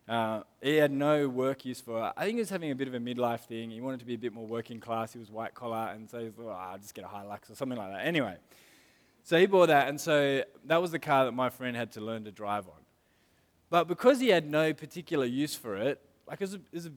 [0.08, 2.13] Uh, he had no work use for it.
[2.15, 3.71] I think he was having a bit of a midlife thing.
[3.71, 5.12] He wanted to be a bit more working class.
[5.12, 7.56] He was white collar, and so he thought, oh, I'll just get a Hilux or
[7.56, 8.06] something like that.
[8.06, 8.38] Anyway,
[9.26, 12.00] so he bought that, and so that was the car that my friend had to
[12.00, 12.86] learn to drive on.
[13.69, 16.86] But because he had no particular use for it, like it was a, it was
[16.86, 16.93] a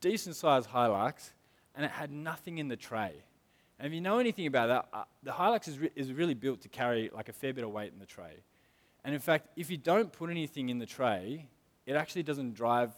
[0.00, 1.32] decent sized Hilux,
[1.74, 3.24] and it had nothing in the tray.
[3.78, 6.62] And if you know anything about that, uh, the Hilux is, re- is really built
[6.62, 8.42] to carry like a fair bit of weight in the tray.
[9.04, 11.46] And in fact, if you don't put anything in the tray,
[11.84, 12.92] it actually doesn't drive,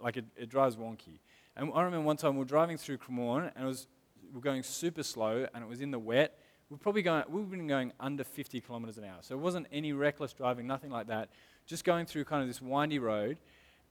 [0.00, 1.20] like it, it drives wonky.
[1.56, 3.86] And I remember one time we were driving through Cremorne and it was,
[4.22, 6.38] we were going super slow and it was in the wet.
[6.70, 9.18] We are probably going, we've been going under 50 kilometers an hour.
[9.20, 11.28] So it wasn't any reckless driving, nothing like that.
[11.66, 13.36] Just going through kind of this windy road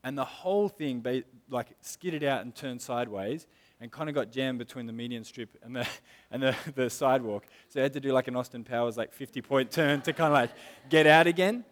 [0.03, 3.47] and the whole thing ba- like skidded out and turned sideways
[3.83, 5.85] and kind of got jammed between the median strip and the,
[6.31, 7.45] and the, the sidewalk.
[7.67, 10.27] So I had to do like an Austin Powers like 50 point turn to kind
[10.27, 10.51] of like
[10.89, 11.65] get out again.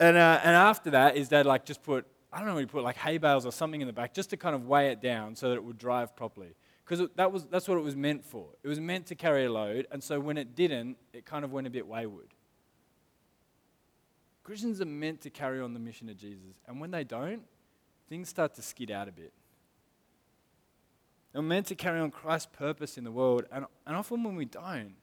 [0.00, 2.82] And, uh, and after that is dad like just put, I don't know, he put
[2.82, 5.36] like hay bales or something in the back just to kind of weigh it down
[5.36, 6.56] so that it would drive properly.
[6.84, 8.48] Because that was, that's what it was meant for.
[8.64, 11.52] It was meant to carry a load, and so when it didn't, it kind of
[11.52, 12.34] went a bit wayward.
[14.44, 17.42] Christians are meant to carry on the mission of Jesus, and when they don't,
[18.08, 19.32] things start to skid out a bit.
[21.36, 24.46] They're meant to carry on Christ's purpose in the world, and, and often when we
[24.46, 24.94] don't,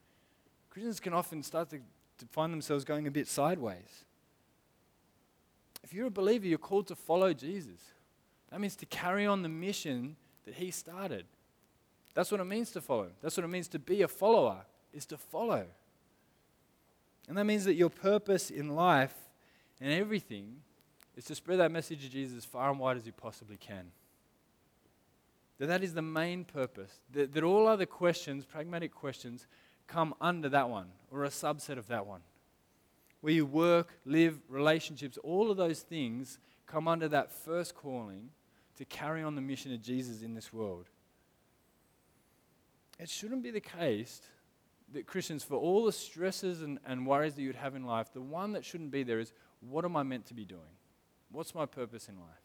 [0.71, 4.05] Christians can often start to, to find themselves going a bit sideways.
[5.83, 7.79] If you're a believer, you're called to follow Jesus.
[8.49, 10.15] That means to carry on the mission
[10.45, 11.25] that he started.
[12.15, 13.09] That's what it means to follow.
[13.21, 15.67] That's what it means to be a follower, is to follow.
[17.27, 19.13] And that means that your purpose in life
[19.79, 20.55] and everything
[21.15, 23.91] is to spread that message of Jesus as far and wide as you possibly can.
[25.59, 26.99] That that is the main purpose.
[27.11, 29.47] That, that all other questions, pragmatic questions,
[29.87, 32.21] come under that one or a subset of that one.
[33.21, 38.29] Where you work, live, relationships, all of those things come under that first calling
[38.77, 40.89] to carry on the mission of Jesus in this world.
[42.99, 44.21] It shouldn't be the case
[44.93, 48.21] that Christians, for all the stresses and, and worries that you'd have in life, the
[48.21, 50.61] one that shouldn't be there is what am I meant to be doing?
[51.31, 52.42] What's my purpose in life?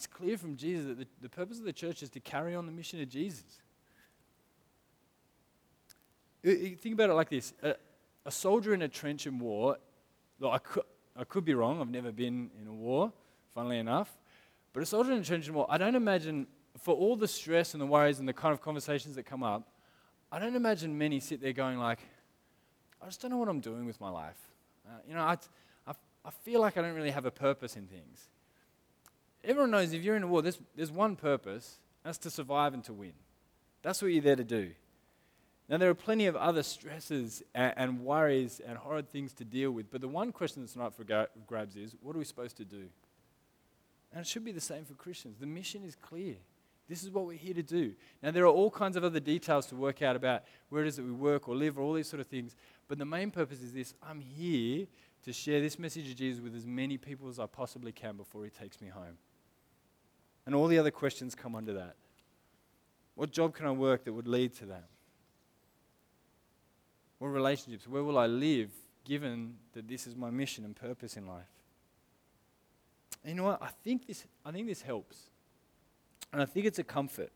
[0.00, 2.64] It's clear from Jesus that the, the purpose of the church is to carry on
[2.64, 3.44] the mission of Jesus.
[6.42, 7.74] think about it like this a,
[8.24, 9.76] a, soldier in a trench in war,
[10.42, 10.84] I, could,
[11.14, 13.12] I could be wrong, I've never been in a war,
[13.54, 14.16] funnily enough,
[14.72, 16.46] but a soldier in a trench in war, I don't imagine,
[16.78, 19.68] for all the stress and the worries and the kind of conversations that come up,
[20.32, 21.98] I don't imagine many sit there going like,
[23.02, 24.40] I just don't know what I'm doing with my life.
[24.88, 25.36] Uh, you know, I,
[25.86, 25.92] I,
[26.24, 28.30] I feel like I don't really have a purpose in things.
[29.44, 32.84] Everyone knows if you're in a war, there's, there's one purpose, that's to survive and
[32.84, 33.12] to win.
[33.82, 34.72] That's what you're there to do.
[35.68, 39.70] Now, there are plenty of other stresses and, and worries and horrid things to deal
[39.70, 41.04] with, but the one question that's not for
[41.46, 42.88] grabs is what are we supposed to do?
[44.12, 45.38] And it should be the same for Christians.
[45.38, 46.34] The mission is clear.
[46.88, 47.92] This is what we're here to do.
[48.20, 50.96] Now, there are all kinds of other details to work out about where it is
[50.96, 52.56] that we work or live or all these sort of things.
[52.88, 54.88] But the main purpose is this I'm here
[55.22, 58.42] to share this message of Jesus with as many people as I possibly can before
[58.42, 59.18] he takes me home.
[60.46, 61.96] And all the other questions come under that.
[63.14, 64.88] What job can I work that would lead to that?
[67.18, 67.86] What relationships?
[67.86, 68.70] Where will I live
[69.04, 71.50] given that this is my mission and purpose in life?
[73.22, 73.62] And you know what?
[73.62, 75.18] I think this, I think this helps.
[76.32, 77.30] And I think it's a comfort.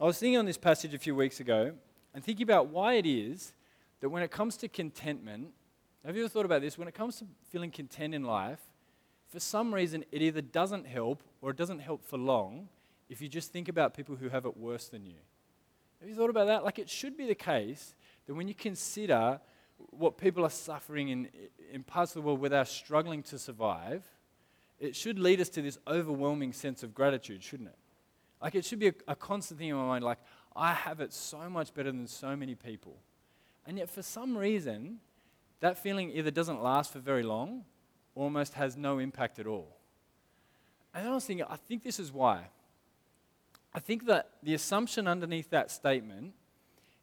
[0.00, 1.72] I was thinking on this passage a few weeks ago
[2.14, 3.54] and thinking about why it is
[4.00, 5.48] that when it comes to contentment,
[6.04, 6.76] have you ever thought about this?
[6.76, 8.60] When it comes to feeling content in life,
[9.32, 12.68] for some reason it either doesn't help or it doesn't help for long
[13.08, 15.16] if you just think about people who have it worse than you.
[16.00, 16.64] Have you thought about that?
[16.64, 17.94] Like it should be the case
[18.26, 19.40] that when you consider
[19.90, 21.28] what people are suffering in,
[21.72, 24.04] in parts of the world where they're struggling to survive,
[24.78, 27.78] it should lead us to this overwhelming sense of gratitude, shouldn't it?
[28.42, 30.18] Like it should be a, a constant thing in my mind, like,
[30.54, 32.98] I have it so much better than so many people.
[33.66, 34.98] And yet, for some reason,
[35.60, 37.64] that feeling either doesn't last for very long
[38.14, 39.76] almost has no impact at all.
[40.94, 42.48] And I was thinking, I think this is why.
[43.74, 46.34] I think that the assumption underneath that statement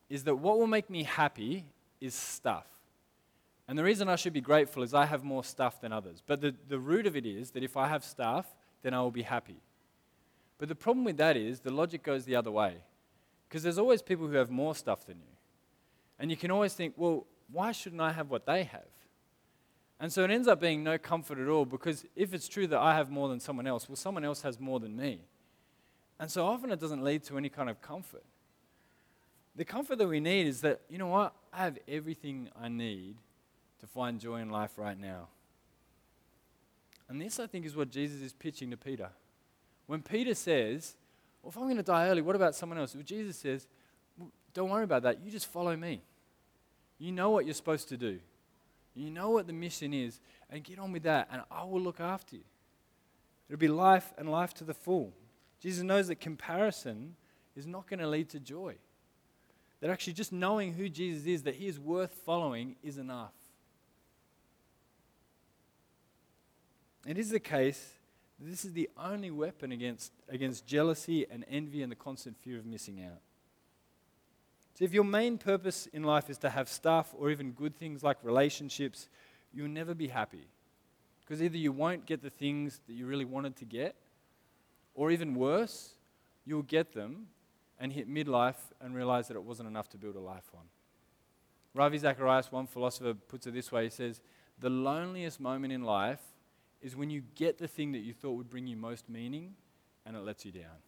[0.10, 1.66] is that what will make me happy
[2.00, 2.68] is stuff.
[3.68, 6.24] And the reason I should be grateful is I have more stuff than others.
[6.26, 8.48] But the, the root of it is that if I have stuff,
[8.82, 9.62] then I will be happy.
[10.58, 12.78] But the problem with that is the logic goes the other way.
[13.48, 15.34] Because there's always people who have more stuff than you.
[16.20, 18.82] And you can always think, well, why shouldn't I have what they have?
[20.00, 22.80] And so it ends up being no comfort at all because if it's true that
[22.80, 25.20] I have more than someone else, well, someone else has more than me.
[26.20, 28.24] And so often it doesn't lead to any kind of comfort.
[29.56, 31.34] The comfort that we need is that, you know what?
[31.52, 33.18] I have everything I need
[33.82, 35.28] to find joy in life right now.
[37.10, 39.10] And this, I think, is what Jesus is pitching to Peter.
[39.88, 40.96] When Peter says,
[41.42, 42.94] Well, if I'm going to die early, what about someone else?
[42.94, 43.68] Well, Jesus says,
[44.18, 45.22] well, Don't worry about that.
[45.24, 46.02] You just follow me.
[47.00, 48.20] You know what you're supposed to do.
[49.00, 50.20] You know what the mission is,
[50.50, 52.44] and get on with that, and I will look after you.
[53.48, 55.14] It'll be life and life to the full.
[55.62, 57.16] Jesus knows that comparison
[57.56, 58.76] is not going to lead to joy.
[59.80, 63.32] That actually just knowing who Jesus is, that he is worth following, is enough.
[67.08, 67.94] It is the case
[68.40, 72.58] that this is the only weapon against, against jealousy and envy and the constant fear
[72.58, 73.22] of missing out.
[74.80, 78.02] So, if your main purpose in life is to have stuff or even good things
[78.02, 79.10] like relationships,
[79.54, 80.48] you'll never be happy.
[81.20, 83.98] Because either you won't get the things that you really wanted to get,
[84.96, 85.96] or even worse,
[86.46, 87.28] you'll get them
[87.78, 90.64] and hit midlife and realize that it wasn't enough to build a life on.
[91.74, 94.22] Ravi Zacharias, one philosopher, puts it this way he says,
[94.60, 96.22] The loneliest moment in life
[96.82, 99.56] is when you get the thing that you thought would bring you most meaning
[100.06, 100.80] and it lets you down.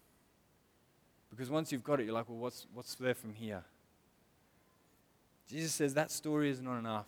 [1.30, 3.66] Because once you've got it, you're like, well, what's, what's there from here?
[5.52, 7.08] Jesus says that story is not enough.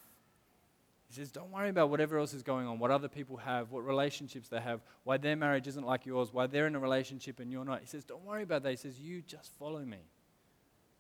[1.08, 3.86] He says, don't worry about whatever else is going on, what other people have, what
[3.86, 7.52] relationships they have, why their marriage isn't like yours, why they're in a relationship and
[7.52, 7.80] you're not.
[7.80, 8.72] He says, don't worry about that.
[8.72, 10.00] He says, you just follow me.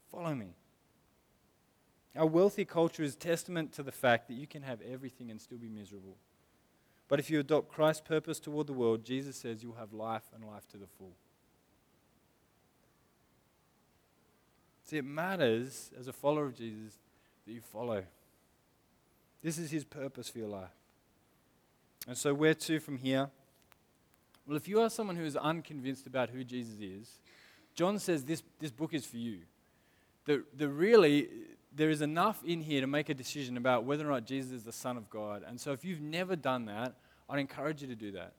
[0.09, 0.53] Follow me.
[2.15, 5.57] Our wealthy culture is testament to the fact that you can have everything and still
[5.57, 6.15] be miserable.
[7.09, 10.45] But if you adopt Christ's purpose toward the world, Jesus says you'll have life and
[10.45, 11.13] life to the full.
[14.85, 16.93] See, it matters as a follower of Jesus
[17.45, 18.03] that you follow.
[19.41, 20.69] This is his purpose for your life.
[22.07, 23.29] And so, where to from here?
[24.47, 27.19] Well, if you are someone who is unconvinced about who Jesus is,
[27.75, 29.39] John says this, this book is for you.
[30.25, 31.29] that, that really
[31.75, 34.63] there is enough in here to make a decision about whether or not Jesus is
[34.63, 35.43] the Son of God.
[35.47, 36.93] And so if you've never done that,
[37.29, 38.33] I'd encourage you to do that.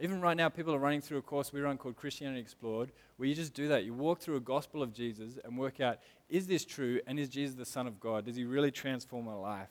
[0.00, 3.28] Even right now, people are running through a course we run called Christianity Explored, where
[3.28, 3.84] you just do that.
[3.84, 5.98] You walk through a gospel of Jesus and work out
[6.30, 8.24] is this true and is Jesus the Son of God?
[8.24, 9.68] Does he really transform my life?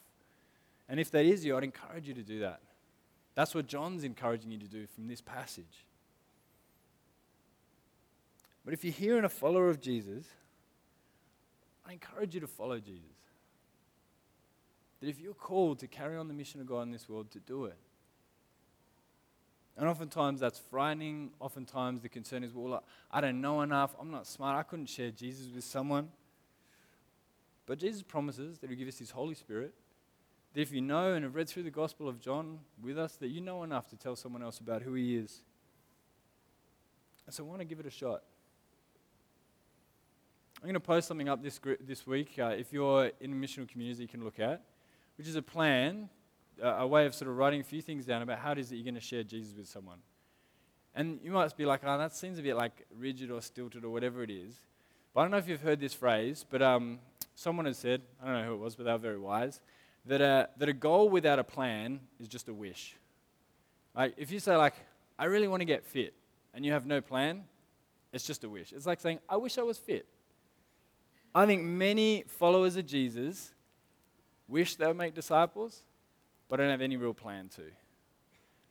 [0.87, 2.59] And if that is you, I'd encourage you to do that.
[3.35, 5.85] That's what John's encouraging you to do from this passage.
[8.65, 10.25] But if you're here and a follower of Jesus,
[11.87, 13.15] I encourage you to follow Jesus.
[14.99, 17.39] That if you're called to carry on the mission of God in this world, to
[17.39, 17.77] do it.
[19.77, 21.31] And oftentimes that's frightening.
[21.39, 23.95] Oftentimes the concern is, well, I don't know enough.
[23.99, 24.57] I'm not smart.
[24.57, 26.09] I couldn't share Jesus with someone.
[27.69, 29.75] But Jesus promises that He'll give us His Holy Spirit.
[30.53, 33.27] That if you know and have read through the Gospel of John with us, that
[33.27, 35.43] you know enough to tell someone else about who He is.
[37.27, 38.23] And so I want to give it a shot.
[40.57, 42.39] I'm going to post something up this, this week.
[42.39, 44.63] Uh, if you're in a missional community, you can look at,
[45.15, 46.09] which is a plan
[46.61, 48.75] a way of sort of writing a few things down about how it is that
[48.77, 49.99] you're going to share Jesus with someone.
[50.95, 53.89] And you might be like, oh, that seems a bit like rigid or stilted or
[53.89, 54.59] whatever it is.
[55.19, 56.99] I don't know if you've heard this phrase, but um,
[57.35, 59.59] someone has said, I don't know who it was, but they were very wise,
[60.05, 62.95] that a, that a goal without a plan is just a wish.
[63.95, 64.75] Like, if you say, like,
[65.17, 66.13] I really want to get fit,
[66.53, 67.43] and you have no plan,
[68.13, 68.71] it's just a wish.
[68.71, 70.05] It's like saying, I wish I was fit.
[71.35, 73.51] I think many followers of Jesus
[74.47, 75.83] wish they would make disciples,
[76.47, 77.63] but don't have any real plan to.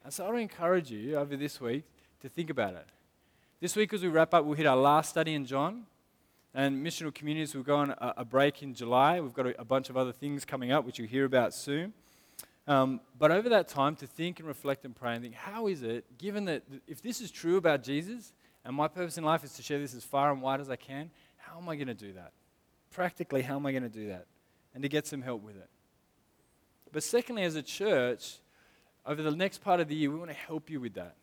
[0.02, 1.84] And so I to encourage you over this week
[2.20, 2.86] to think about it.
[3.60, 5.84] This week, as we wrap up, we'll hit our last study in John.
[6.54, 9.20] And missional communities will go on a, a break in July.
[9.20, 11.92] We've got a, a, bunch of other things coming up, which you'll hear about soon.
[12.66, 15.82] Um, but over that time, to think and reflect and pray and think, how is
[15.82, 18.32] it, given that if this is true about Jesus,
[18.64, 20.76] and my purpose in life is to share this as far and wide as I
[20.76, 22.32] can, how am I going to do that?
[22.90, 24.26] Practically, how am I going to do that?
[24.74, 25.68] And to get some help with it.
[26.92, 28.36] But secondly, as a church,
[29.06, 31.16] over the next part of the year, we want to help you with that.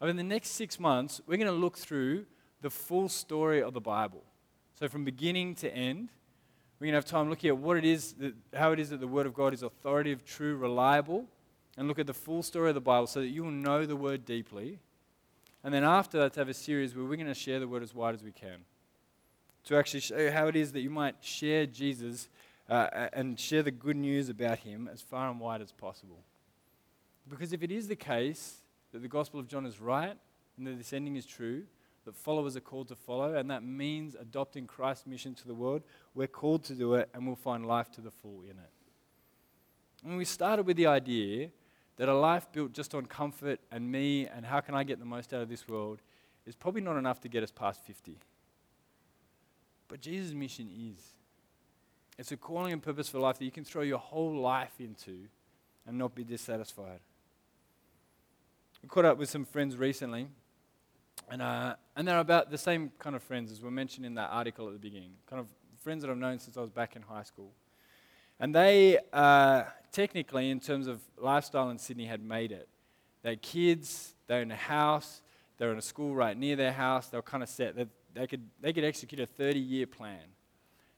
[0.00, 2.26] Over the next six months, we're going to look through
[2.64, 4.22] the full story of the Bible.
[4.78, 6.08] So from beginning to end,
[6.80, 9.00] we're going to have time looking at what it is, that, how it is that
[9.00, 11.26] the Word of God is authoritative, true, reliable,
[11.76, 13.96] and look at the full story of the Bible so that you will know the
[13.96, 14.78] Word deeply.
[15.62, 17.82] And then after that, to have a series where we're going to share the Word
[17.82, 18.64] as wide as we can.
[19.64, 22.30] To actually show you how it is that you might share Jesus
[22.70, 26.20] uh, and share the good news about him as far and wide as possible.
[27.28, 28.62] Because if it is the case
[28.92, 30.16] that the Gospel of John is right
[30.56, 31.64] and that this ending is true,
[32.04, 35.82] that followers are called to follow, and that means adopting Christ's mission to the world,
[36.14, 38.70] we're called to do it and we'll find life to the full in it.
[40.04, 41.50] And we started with the idea
[41.96, 45.04] that a life built just on comfort and me and how can I get the
[45.04, 46.00] most out of this world
[46.46, 48.18] is probably not enough to get us past 50.
[49.88, 51.14] But Jesus' mission is.
[52.18, 55.28] It's a calling and purpose for life that you can throw your whole life into
[55.86, 57.00] and not be dissatisfied.
[58.82, 60.28] I caught up with some friends recently,
[61.30, 64.30] and, uh, and they're about the same kind of friends as were mentioned in that
[64.30, 65.46] article at the beginning, kind of
[65.82, 67.52] friends that I've known since I was back in high school.
[68.40, 72.68] And they, uh, technically, in terms of lifestyle in Sydney, had made it.
[73.22, 75.22] They had kids, they're in a house,
[75.56, 77.76] they're in a school right near their house, they were kind of set.
[77.76, 80.20] They, they, could, they could execute a 30 year plan.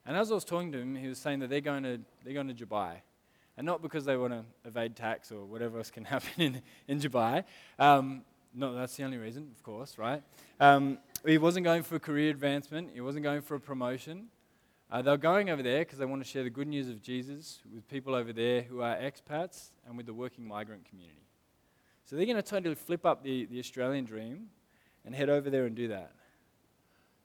[0.07, 2.35] And as I was talking to him, he was saying that they're going to, they're
[2.35, 2.95] going to Dubai.
[3.57, 7.01] And not because they want to evade tax or whatever else can happen in, in
[7.01, 7.45] Dubai.
[7.79, 8.23] Um,
[8.57, 10.23] no, that's the only reason, of course, right?
[10.59, 14.29] Um, he wasn't going for career advancement, he wasn't going for a promotion.
[14.91, 17.03] Uh, they were going over there because they want to share the good news of
[17.03, 21.27] Jesus with people over there who are expats and with the working migrant community.
[22.05, 24.47] So they're going to totally flip up the, the Australian dream
[25.05, 26.13] and head over there and do that.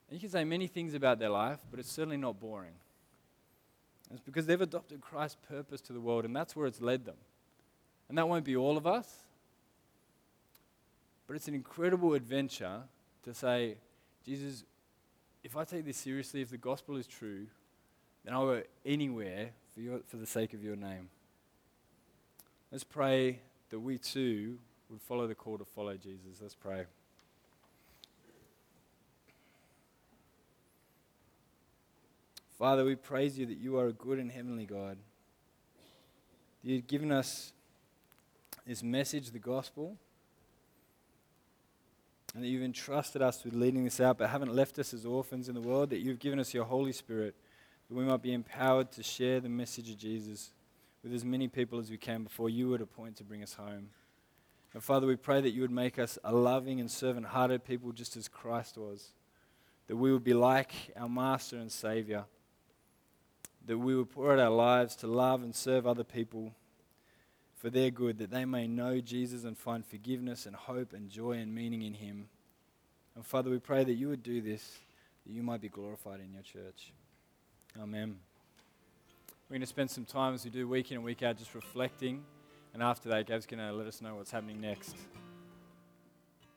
[0.10, 2.74] And you can say many things about their life, but it's certainly not boring.
[4.12, 7.16] it's because they've adopted Christ's purpose to the world, and that's where it's led them.
[8.10, 9.08] And that won't be all of us,
[11.32, 12.82] but it's an incredible adventure
[13.24, 13.78] to say,
[14.26, 14.66] Jesus,
[15.46, 17.48] if I take this seriously, if the gospel is true,
[18.26, 21.08] then I'll go anywhere for, your, for the sake of your name.
[22.70, 24.58] Let's pray that we too
[24.90, 26.42] would follow the call to follow Jesus.
[26.42, 26.84] Let's pray.
[32.60, 34.98] Father, we praise you that you are a good and heavenly God.
[36.62, 37.54] You've given us
[38.68, 39.96] this message, the gospel,
[42.34, 45.50] and that you've entrusted us with leading this out, but haven't left us as orphans
[45.50, 47.36] in the world, that you've given us your Holy Spirit,
[47.90, 50.52] that we might be empowered to share the message of Jesus
[51.04, 53.90] with as many people as we can before you would appoint to bring us home.
[54.74, 57.92] And Father, we pray that you would make us a loving and servant hearted people
[57.92, 59.10] just as Christ was,
[59.88, 62.26] that we would be like our Master and Savior
[63.66, 66.54] that we would pour out our lives to love and serve other people
[67.62, 71.34] for their good, that they may know Jesus and find forgiveness and hope and joy
[71.34, 72.28] and meaning in Him.
[73.16, 74.80] And Father, we pray that you would do this,
[75.28, 76.91] that you might be glorified in your church.
[77.80, 78.18] Amen.
[79.47, 81.53] We're going to spend some time as we do week in and week out just
[81.53, 82.24] reflecting.
[82.74, 84.95] And after that, Gav's going to let us know what's happening next.